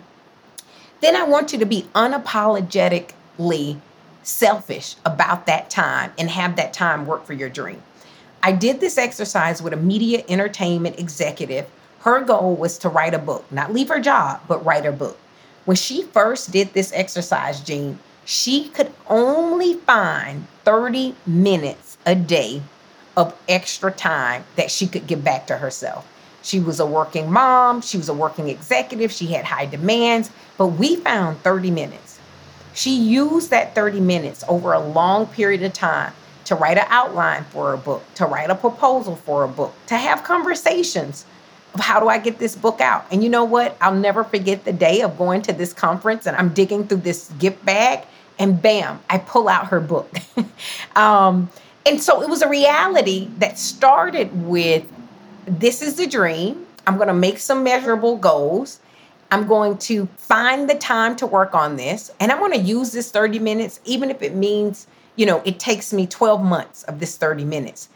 [1.02, 3.80] then I want you to be unapologetically
[4.24, 7.82] selfish about that time and have that time work for your dream.
[8.42, 11.68] I did this exercise with a media entertainment executive.
[12.00, 15.18] Her goal was to write a book, not leave her job, but write a book.
[15.66, 22.62] When she first did this exercise, Jean, she could only find 30 minutes a day
[23.16, 26.08] of extra time that she could give back to herself.
[26.44, 30.68] She was a working mom, she was a working executive, she had high demands, but
[30.68, 32.20] we found 30 minutes.
[32.74, 36.14] She used that 30 minutes over a long period of time
[36.46, 39.96] to write an outline for a book, to write a proposal for a book, to
[39.96, 41.26] have conversations
[41.74, 43.06] of how do I get this book out.
[43.12, 43.78] And you know what?
[43.82, 47.30] I'll never forget the day of going to this conference and I'm digging through this
[47.40, 48.06] gift bag
[48.40, 50.12] and bam, I pull out her book.
[50.96, 51.50] um,
[51.86, 54.86] and so it was a reality that started with
[55.46, 56.66] this is the dream.
[56.86, 58.80] I'm going to make some measurable goals.
[59.32, 62.12] I'm going to find the time to work on this.
[62.20, 65.60] And I'm going to use this 30 minutes, even if it means, you know, it
[65.60, 67.90] takes me 12 months of this 30 minutes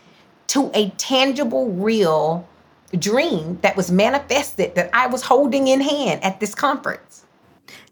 [0.47, 2.47] to a tangible, real
[2.97, 7.25] dream that was manifested that I was holding in hand at this conference.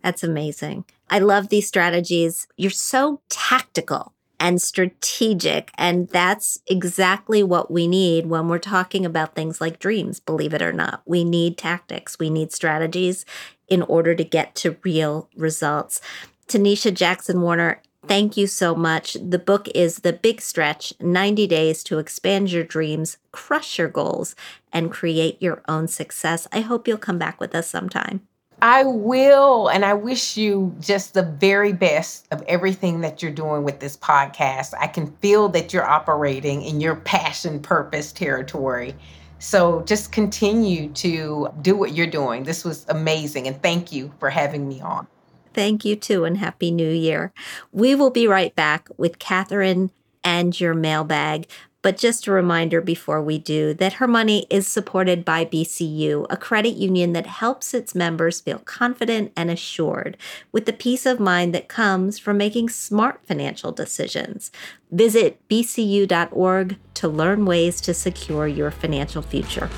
[0.02, 0.86] That's amazing.
[1.10, 2.48] I love these strategies.
[2.58, 5.72] You're so tactical and strategic.
[5.78, 10.62] And that's exactly what we need when we're talking about things like dreams, believe it
[10.62, 11.02] or not.
[11.06, 13.26] We need tactics, we need strategies
[13.68, 16.02] in order to get to real results.
[16.48, 19.14] Tanisha Jackson Warner, thank you so much.
[19.14, 24.36] The book is The Big Stretch 90 Days to Expand Your Dreams, Crush Your Goals,
[24.72, 26.48] and Create Your Own Success.
[26.52, 28.22] I hope you'll come back with us sometime.
[28.66, 29.68] I will.
[29.68, 33.96] And I wish you just the very best of everything that you're doing with this
[33.96, 34.74] podcast.
[34.80, 38.96] I can feel that you're operating in your passion purpose territory.
[39.38, 42.42] So just continue to do what you're doing.
[42.42, 43.48] This was amazing.
[43.48, 45.06] And thank you for having me on.
[45.54, 47.32] Thank you too, and Happy New Year.
[47.72, 49.92] We will be right back with Kathryn
[50.24, 51.48] and your mailbag.
[51.86, 56.36] But just a reminder before we do that her money is supported by BCU, a
[56.36, 60.18] credit union that helps its members feel confident and assured
[60.52, 64.52] with the peace of mind that comes from making smart financial decisions.
[64.90, 69.70] Visit bcu.org to learn ways to secure your financial future.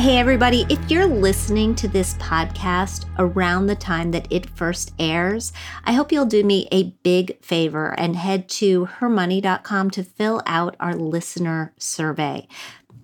[0.00, 5.52] Hey, everybody, if you're listening to this podcast around the time that it first airs,
[5.84, 10.74] I hope you'll do me a big favor and head to hermoney.com to fill out
[10.80, 12.48] our listener survey.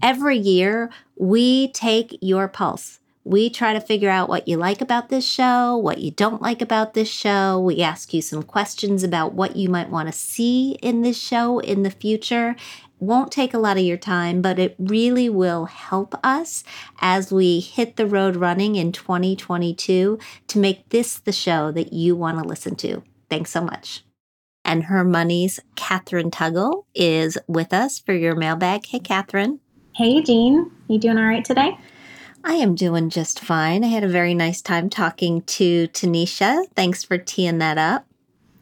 [0.00, 2.98] Every year, we take your pulse.
[3.24, 6.62] We try to figure out what you like about this show, what you don't like
[6.62, 7.60] about this show.
[7.60, 11.58] We ask you some questions about what you might want to see in this show
[11.58, 12.56] in the future
[12.98, 16.64] won't take a lot of your time, but it really will help us
[17.00, 20.18] as we hit the road running in 2022
[20.48, 23.02] to make this the show that you want to listen to.
[23.28, 24.04] Thanks so much.
[24.64, 28.86] And Her Money's Kathryn Tuggle is with us for your mailbag.
[28.86, 29.60] Hey, Kathryn.
[29.94, 30.70] Hey, Jean.
[30.88, 31.78] You doing all right today?
[32.44, 33.82] I am doing just fine.
[33.82, 36.66] I had a very nice time talking to Tanisha.
[36.74, 38.06] Thanks for teeing that up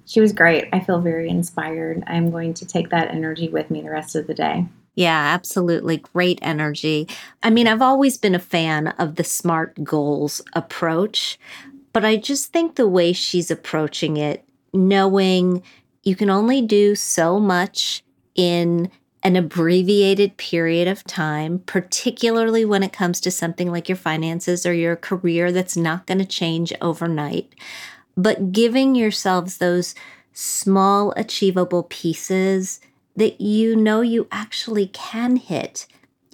[0.06, 0.68] she was great.
[0.72, 2.02] I feel very inspired.
[2.06, 4.66] I'm going to take that energy with me the rest of the day.
[4.94, 5.98] Yeah, absolutely.
[5.98, 7.08] Great energy.
[7.42, 11.38] I mean, I've always been a fan of the SMART goals approach,
[11.92, 15.62] but I just think the way she's approaching it, knowing
[16.04, 18.90] you can only do so much in
[19.24, 24.74] an abbreviated period of time, particularly when it comes to something like your finances or
[24.74, 27.52] your career that's not going to change overnight
[28.16, 29.94] but giving yourselves those
[30.32, 32.80] small, achievable pieces
[33.16, 35.86] that you know you actually can hit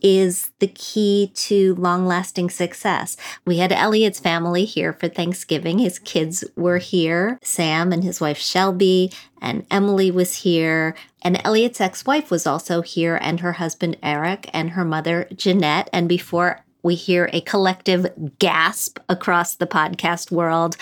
[0.02, 3.16] is the key to long lasting success.
[3.44, 5.78] We had Elliot's family here for Thanksgiving.
[5.78, 7.38] His kids were here.
[7.42, 10.94] Sam and his wife Shelby and Emily was here.
[11.22, 15.90] And Elliot's ex wife was also here, and her husband Eric and her mother Jeanette.
[15.92, 18.06] And before we hear a collective
[18.38, 20.78] gasp across the podcast world,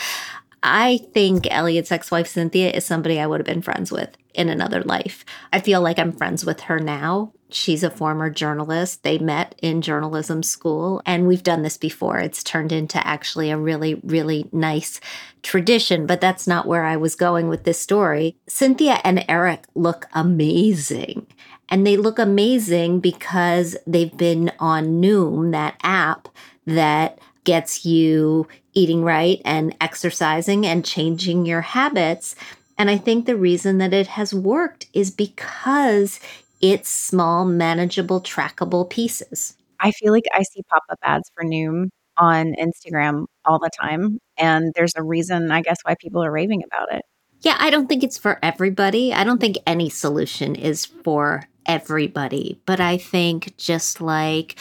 [0.63, 4.49] I think Elliot's ex wife, Cynthia, is somebody I would have been friends with in
[4.49, 5.25] another life.
[5.53, 7.33] I feel like I'm friends with her now.
[7.51, 9.03] She's a former journalist.
[9.03, 12.19] They met in journalism school, and we've done this before.
[12.19, 15.01] It's turned into actually a really, really nice
[15.43, 18.37] tradition, but that's not where I was going with this story.
[18.47, 21.27] Cynthia and Eric look amazing.
[21.71, 26.29] And they look amazing because they've been on Noom, that app
[26.67, 28.47] that gets you
[28.79, 32.37] eating right and exercising and changing your habits.
[32.79, 36.21] And I think the reason that it has worked is because
[36.61, 39.57] it's small, manageable, trackable pieces.
[39.81, 44.19] I feel like I see pop up ads for Noom on Instagram all the time.
[44.37, 47.03] And there's a reason, I guess, why people are raving about it.
[47.41, 49.13] Yeah, I don't think it's for everybody.
[49.13, 52.61] I don't think any solution is for everybody.
[52.65, 54.57] But I think just like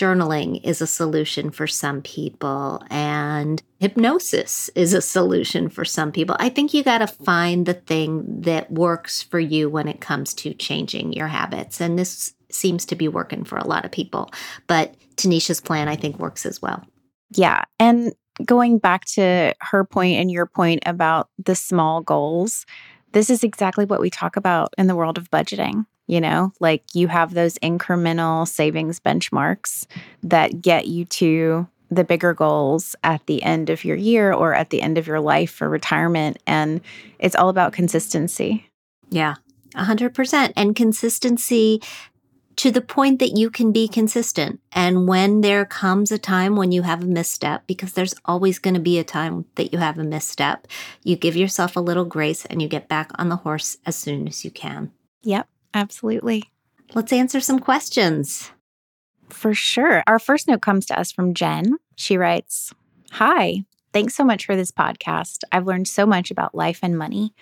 [0.00, 6.36] journaling is a solution for some people and hypnosis is a solution for some people.
[6.38, 10.32] I think you got to find the thing that works for you when it comes
[10.34, 11.80] to changing your habits.
[11.80, 14.30] And this seems to be working for a lot of people.
[14.66, 16.82] But Tanisha's plan, I think, works as well.
[17.32, 17.64] Yeah.
[17.78, 22.64] And going back to her point and your point about the small goals,
[23.12, 26.82] this is exactly what we talk about in the world of budgeting you know like
[26.94, 29.86] you have those incremental savings benchmarks
[30.22, 34.70] that get you to the bigger goals at the end of your year or at
[34.70, 36.80] the end of your life for retirement and
[37.18, 38.66] it's all about consistency
[39.10, 39.34] yeah
[39.76, 41.80] 100% and consistency
[42.56, 44.60] to the point that you can be consistent.
[44.72, 48.74] And when there comes a time when you have a misstep, because there's always going
[48.74, 50.66] to be a time that you have a misstep,
[51.02, 54.28] you give yourself a little grace and you get back on the horse as soon
[54.28, 54.92] as you can.
[55.22, 55.48] Yep.
[55.74, 56.50] Absolutely.
[56.94, 58.50] Let's answer some questions.
[59.28, 60.02] For sure.
[60.06, 61.76] Our first note comes to us from Jen.
[61.94, 62.72] She writes
[63.12, 65.42] Hi, thanks so much for this podcast.
[65.52, 67.34] I've learned so much about life and money.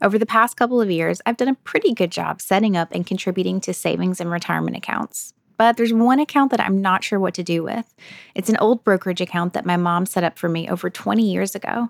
[0.00, 3.06] Over the past couple of years, I've done a pretty good job setting up and
[3.06, 5.32] contributing to savings and retirement accounts.
[5.58, 7.94] but there's one account that I'm not sure what to do with.
[8.34, 11.54] It's an old brokerage account that my mom set up for me over 20 years
[11.54, 11.88] ago.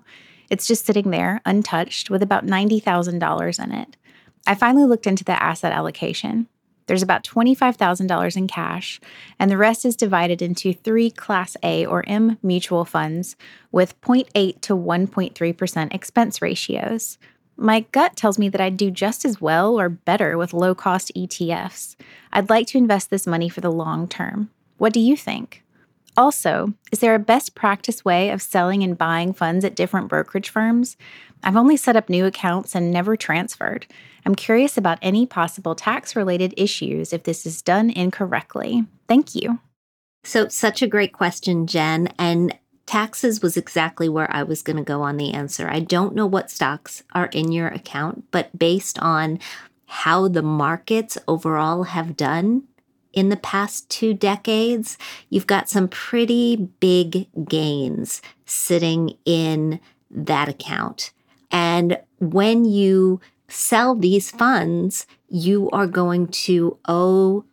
[0.51, 3.97] It's just sitting there, untouched, with about $90,000 in it.
[4.45, 6.47] I finally looked into the asset allocation.
[6.87, 8.99] There's about $25,000 in cash,
[9.39, 13.37] and the rest is divided into three Class A or M mutual funds
[13.71, 17.17] with 0.8 to 1.3% expense ratios.
[17.55, 21.11] My gut tells me that I'd do just as well or better with low cost
[21.15, 21.95] ETFs.
[22.33, 24.49] I'd like to invest this money for the long term.
[24.77, 25.62] What do you think?
[26.15, 30.49] Also, is there a best practice way of selling and buying funds at different brokerage
[30.49, 30.95] firms?
[31.43, 33.85] I've only set up new accounts and never transferred.
[34.25, 38.85] I'm curious about any possible tax related issues if this is done incorrectly.
[39.07, 39.59] Thank you.
[40.23, 42.07] So, such a great question, Jen.
[42.17, 45.69] And taxes was exactly where I was going to go on the answer.
[45.69, 49.39] I don't know what stocks are in your account, but based on
[49.87, 52.63] how the markets overall have done
[53.13, 54.97] in the past two decades,
[55.29, 61.11] you've got some pretty big gains sitting in that account.
[61.51, 67.45] And when you sell these funds, you are going to owe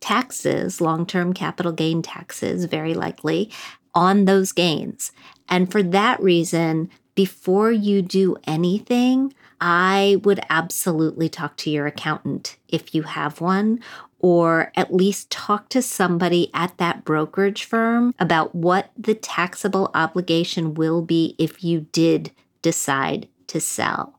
[0.00, 3.50] taxes, long term capital gain taxes, very likely,
[3.94, 5.12] on those gains.
[5.48, 12.56] And for that reason, before you do anything, I would absolutely talk to your accountant
[12.68, 13.80] if you have one,
[14.22, 20.72] or at least talk to somebody at that brokerage firm about what the taxable obligation
[20.74, 22.30] will be if you did
[22.62, 24.14] decide to sell.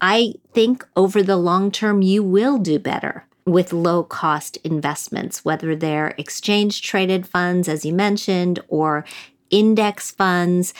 [0.00, 5.76] I think over the long term, you will do better with low cost investments, whether
[5.76, 9.04] they're exchange traded funds, as you mentioned, or
[9.50, 10.72] index funds.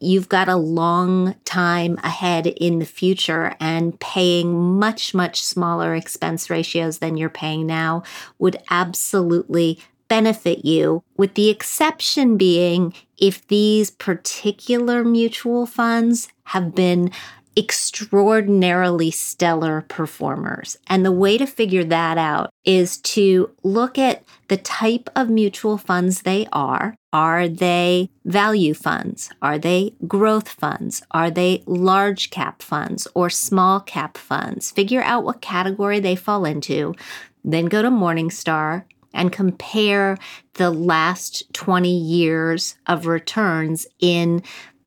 [0.00, 6.48] You've got a long time ahead in the future, and paying much, much smaller expense
[6.48, 8.02] ratios than you're paying now
[8.38, 9.78] would absolutely
[10.08, 17.12] benefit you, with the exception being if these particular mutual funds have been
[17.56, 20.76] extraordinarily stellar performers.
[20.86, 25.76] And the way to figure that out is to look at the type of mutual
[25.76, 26.94] funds they are.
[27.12, 29.30] Are they value funds?
[29.42, 31.02] Are they growth funds?
[31.10, 34.70] Are they large cap funds or small cap funds?
[34.70, 36.94] Figure out what category they fall into.
[37.42, 40.18] Then go to Morningstar and compare
[40.54, 44.42] the last 20 years of returns in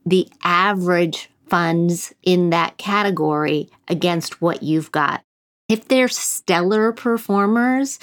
[0.05, 5.21] the average funds in that category against what you've got.
[5.69, 7.99] If they're stellar performers,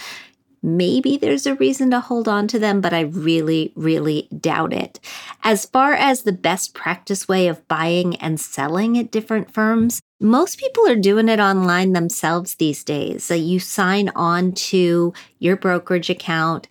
[0.63, 5.01] maybe there's a reason to hold on to them, but I really, really doubt it.
[5.43, 10.61] As far as the best practice way of buying and selling at different firms, most
[10.61, 13.25] people are doing it online themselves these days.
[13.25, 16.69] So you sign on to your brokerage account,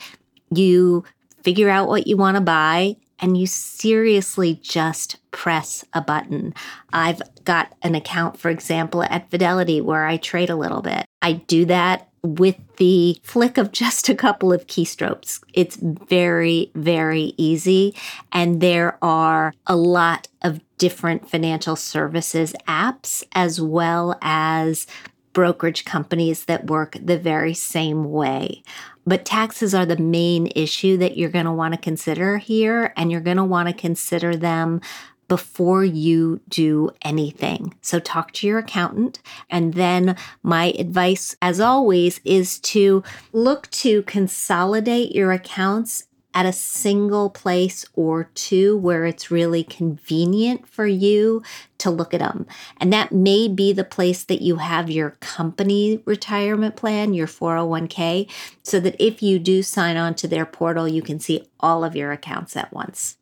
[0.50, 1.04] you
[1.44, 6.54] figure out what you want to buy, and you seriously just press a button.
[6.94, 11.06] I've got an account, for example, at Fidelity where I trade a little bit.
[11.22, 15.42] I do that with the flick of just a couple of keystrokes.
[15.54, 17.96] It's very, very easy.
[18.32, 24.88] And there are a lot of different financial services apps as well as
[25.34, 28.64] brokerage companies that work the very same way.
[29.10, 33.12] But taxes are the main issue that you're going to want to consider here, and
[33.12, 34.82] you're going to want to consider them
[35.28, 37.74] before you do anything.
[37.82, 39.20] So talk to your accountant.
[39.50, 43.04] And then my advice, as always, is to
[43.34, 50.68] look to consolidate your accounts at a single place or two where it's really convenient
[50.68, 51.42] for you
[51.80, 52.46] to look at them.
[52.78, 58.30] And that may be the place that you have your company retirement plan, your 401k,
[58.64, 61.96] so that if you do sign on to their portal, you can see all of
[61.96, 63.18] your accounts at once.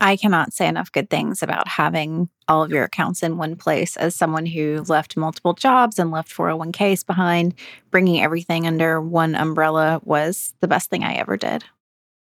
[0.00, 3.98] I cannot say enough good things about having all of your accounts in one place.
[3.98, 7.54] As someone who left multiple jobs and left 401ks behind,
[7.90, 11.64] bringing everything under one umbrella was the best thing I ever did.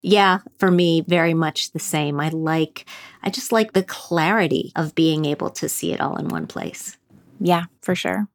[0.08, 2.22] Yeah, for me, very much the same.
[2.22, 2.86] I like,
[3.24, 6.95] I just like the clarity of being able to see it all in one place.
[7.41, 8.30] Yeah, for sure.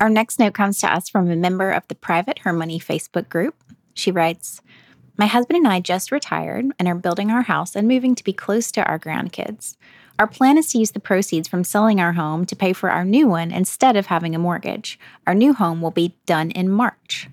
[0.00, 3.28] Our next note comes to us from a member of the private Her Money Facebook
[3.28, 3.56] group.
[3.94, 4.60] She writes,
[5.16, 8.32] my husband and I just retired and are building our house and moving to be
[8.32, 9.76] close to our grandkids.
[10.20, 13.04] Our plan is to use the proceeds from selling our home to pay for our
[13.04, 15.00] new one instead of having a mortgage.
[15.26, 17.28] Our new home will be done in March.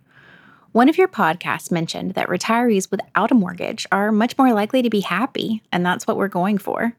[0.75, 4.89] One of your podcasts mentioned that retirees without a mortgage are much more likely to
[4.89, 6.97] be happy, and that's what we're going for.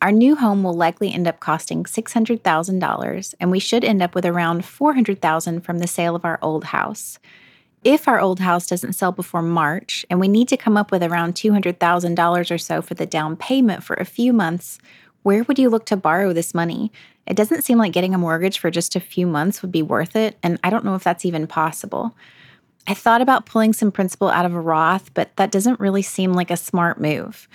[0.00, 4.24] Our new home will likely end up costing $600,000, and we should end up with
[4.24, 7.18] around 400,000 from the sale of our old house.
[7.84, 11.02] If our old house doesn't sell before March and we need to come up with
[11.02, 14.78] around $200,000 or so for the down payment for a few months,
[15.22, 16.90] where would you look to borrow this money?
[17.26, 20.16] It doesn't seem like getting a mortgage for just a few months would be worth
[20.16, 22.16] it, and I don't know if that's even possible.
[22.86, 26.32] I thought about pulling some principal out of a Roth, but that doesn't really seem
[26.32, 27.48] like a smart move.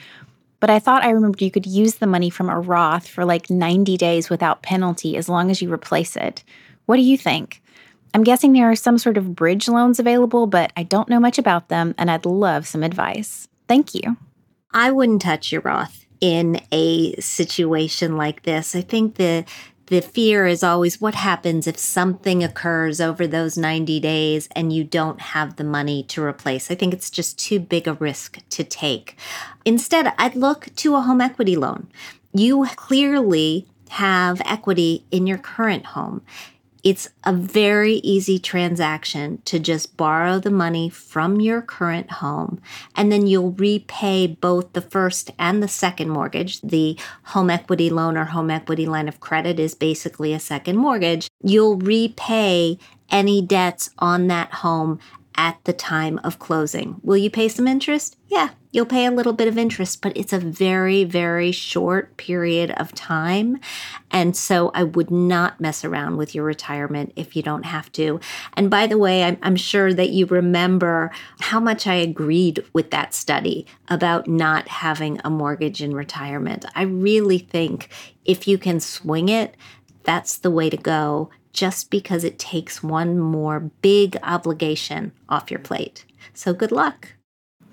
[0.59, 3.49] But I thought I remembered you could use the money from a Roth for like
[3.49, 6.43] 90 days without penalty as long as you replace it.
[6.85, 7.61] What do you think?
[8.13, 11.37] I'm guessing there are some sort of bridge loans available, but I don't know much
[11.37, 13.47] about them and I'd love some advice.
[13.67, 14.17] Thank you.
[14.71, 18.75] I wouldn't touch your Roth in a situation like this.
[18.75, 19.45] I think the
[19.87, 24.83] the fear is always what happens if something occurs over those 90 days and you
[24.83, 26.69] don't have the money to replace.
[26.69, 29.17] I think it's just too big a risk to take.
[29.65, 31.87] Instead, I'd look to a home equity loan.
[32.33, 36.21] You clearly have equity in your current home.
[36.87, 42.61] It's a very easy transaction to just borrow the money from your current home,
[42.95, 46.61] and then you'll repay both the first and the second mortgage.
[46.61, 51.27] The home equity loan or home equity line of credit is basically a second mortgage.
[51.43, 52.79] You'll repay
[53.11, 54.99] any debts on that home
[55.35, 57.01] at the time of closing.
[57.03, 58.15] Will you pay some interest?
[58.29, 62.69] Yeah, you'll pay a little bit of interest, but it's a very, very short period
[62.77, 63.59] of time.
[64.11, 68.19] And so I would not mess around with your retirement if you don't have to.
[68.53, 71.09] And by the way, I'm, I'm sure that you remember
[71.39, 76.63] how much I agreed with that study about not having a mortgage in retirement.
[76.75, 77.89] I really think
[78.25, 79.55] if you can swing it,
[80.03, 85.59] that's the way to go just because it takes one more big obligation off your
[85.59, 86.05] plate.
[86.35, 87.15] So good luck.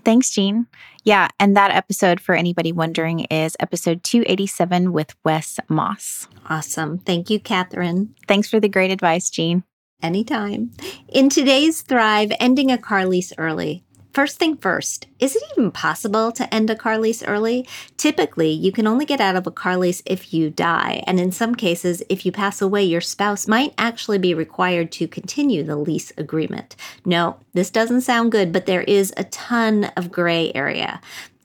[0.04, 0.66] Thanks, Jean.
[1.04, 6.28] Yeah, and that episode, for anybody wondering, is episode 287 with Wes Moss.
[6.48, 6.98] Awesome.
[6.98, 8.08] Thank you, Kathryn.
[8.26, 9.64] Thanks for the great advice, Jean.
[10.02, 10.70] Anytime.
[11.08, 13.84] In today's Thrive, ending a car lease early
[14.14, 17.66] First thing first, is it even possible to end a car lease early?
[17.96, 21.32] Typically, you can only get out of a car lease if you die, and in
[21.32, 25.74] some cases, if you pass away, your spouse might actually be required to continue the
[25.74, 26.76] lease agreement.
[27.04, 31.00] No, this doesn't sound good, but there is a ton of gray area.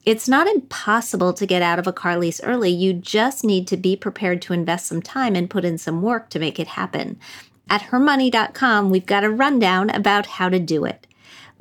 [0.06, 2.70] It's not impossible to get out of a car lease early.
[2.70, 6.30] You just need to be prepared to invest some time and put in some work
[6.30, 7.20] to make it happen.
[7.68, 11.08] At hermoney.com, we've got a rundown about how to do it.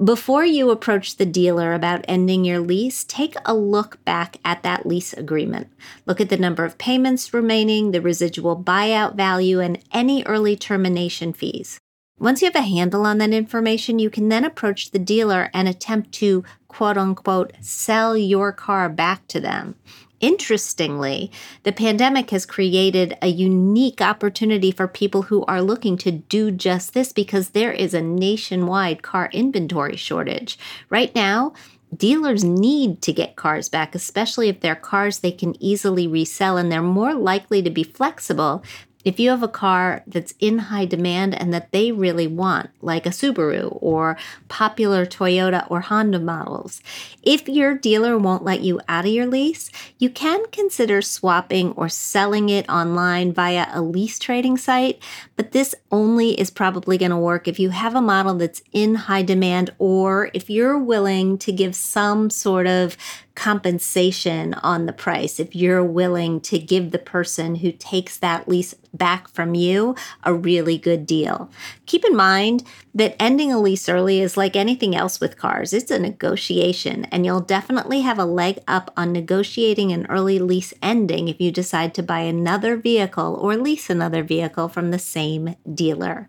[0.02, 4.86] Before you approach the dealer about ending your lease, take a look back at that
[4.86, 5.72] lease agreement.
[6.06, 11.32] Look at the number of payments remaining, the residual buyout value, and any early termination
[11.32, 11.80] fees.
[12.16, 15.66] Once you have a handle on that information, you can then approach the dealer and
[15.66, 19.74] attempt to quote unquote sell your car back to them.
[20.20, 21.30] Interestingly,
[21.62, 26.92] the pandemic has created a unique opportunity for people who are looking to do just
[26.92, 30.58] this because there is a nationwide car inventory shortage.
[30.90, 31.52] Right now,
[31.96, 36.70] dealers need to get cars back, especially if they're cars they can easily resell, and
[36.70, 38.62] they're more likely to be flexible
[39.08, 43.06] if you have a car that's in high demand and that they really want, like
[43.06, 46.82] a Subaru or popular Toyota or Honda models,
[47.22, 51.88] if your dealer won't let you out of your lease, you can consider swapping or
[51.88, 55.02] selling it online via a lease trading site.
[55.36, 58.94] But this only is probably going to work if you have a model that's in
[58.94, 62.94] high demand or if you're willing to give some sort of
[63.38, 68.74] compensation on the price if you're willing to give the person who takes that lease
[68.92, 71.48] back from you a really good deal.
[71.86, 75.72] Keep in mind that ending a lease early is like anything else with cars.
[75.72, 80.74] It's a negotiation and you'll definitely have a leg up on negotiating an early lease
[80.82, 85.54] ending if you decide to buy another vehicle or lease another vehicle from the same
[85.72, 86.28] dealer.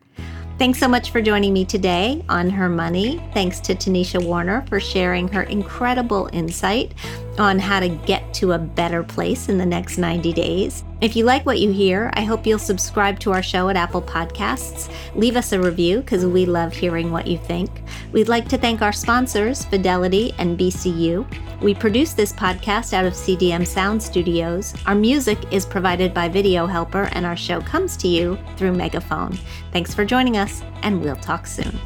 [0.59, 3.23] Thanks so much for joining me today on Her Money.
[3.33, 6.93] Thanks to Tanisha Warner for sharing her incredible insight
[7.37, 10.83] on how to get to a better place in the next 90 days.
[11.01, 14.01] If you like what you hear, I hope you'll subscribe to our show at Apple
[14.01, 14.91] Podcasts.
[15.15, 17.69] Leave us a review because we love hearing what you think.
[18.11, 21.25] We'd like to thank our sponsors, Fidelity and BCU.
[21.61, 24.73] We produce this podcast out of CDM Sound Studios.
[24.87, 29.37] Our music is provided by Video Helper, and our show comes to you through Megaphone.
[29.71, 31.79] Thanks for joining us, and we'll talk soon.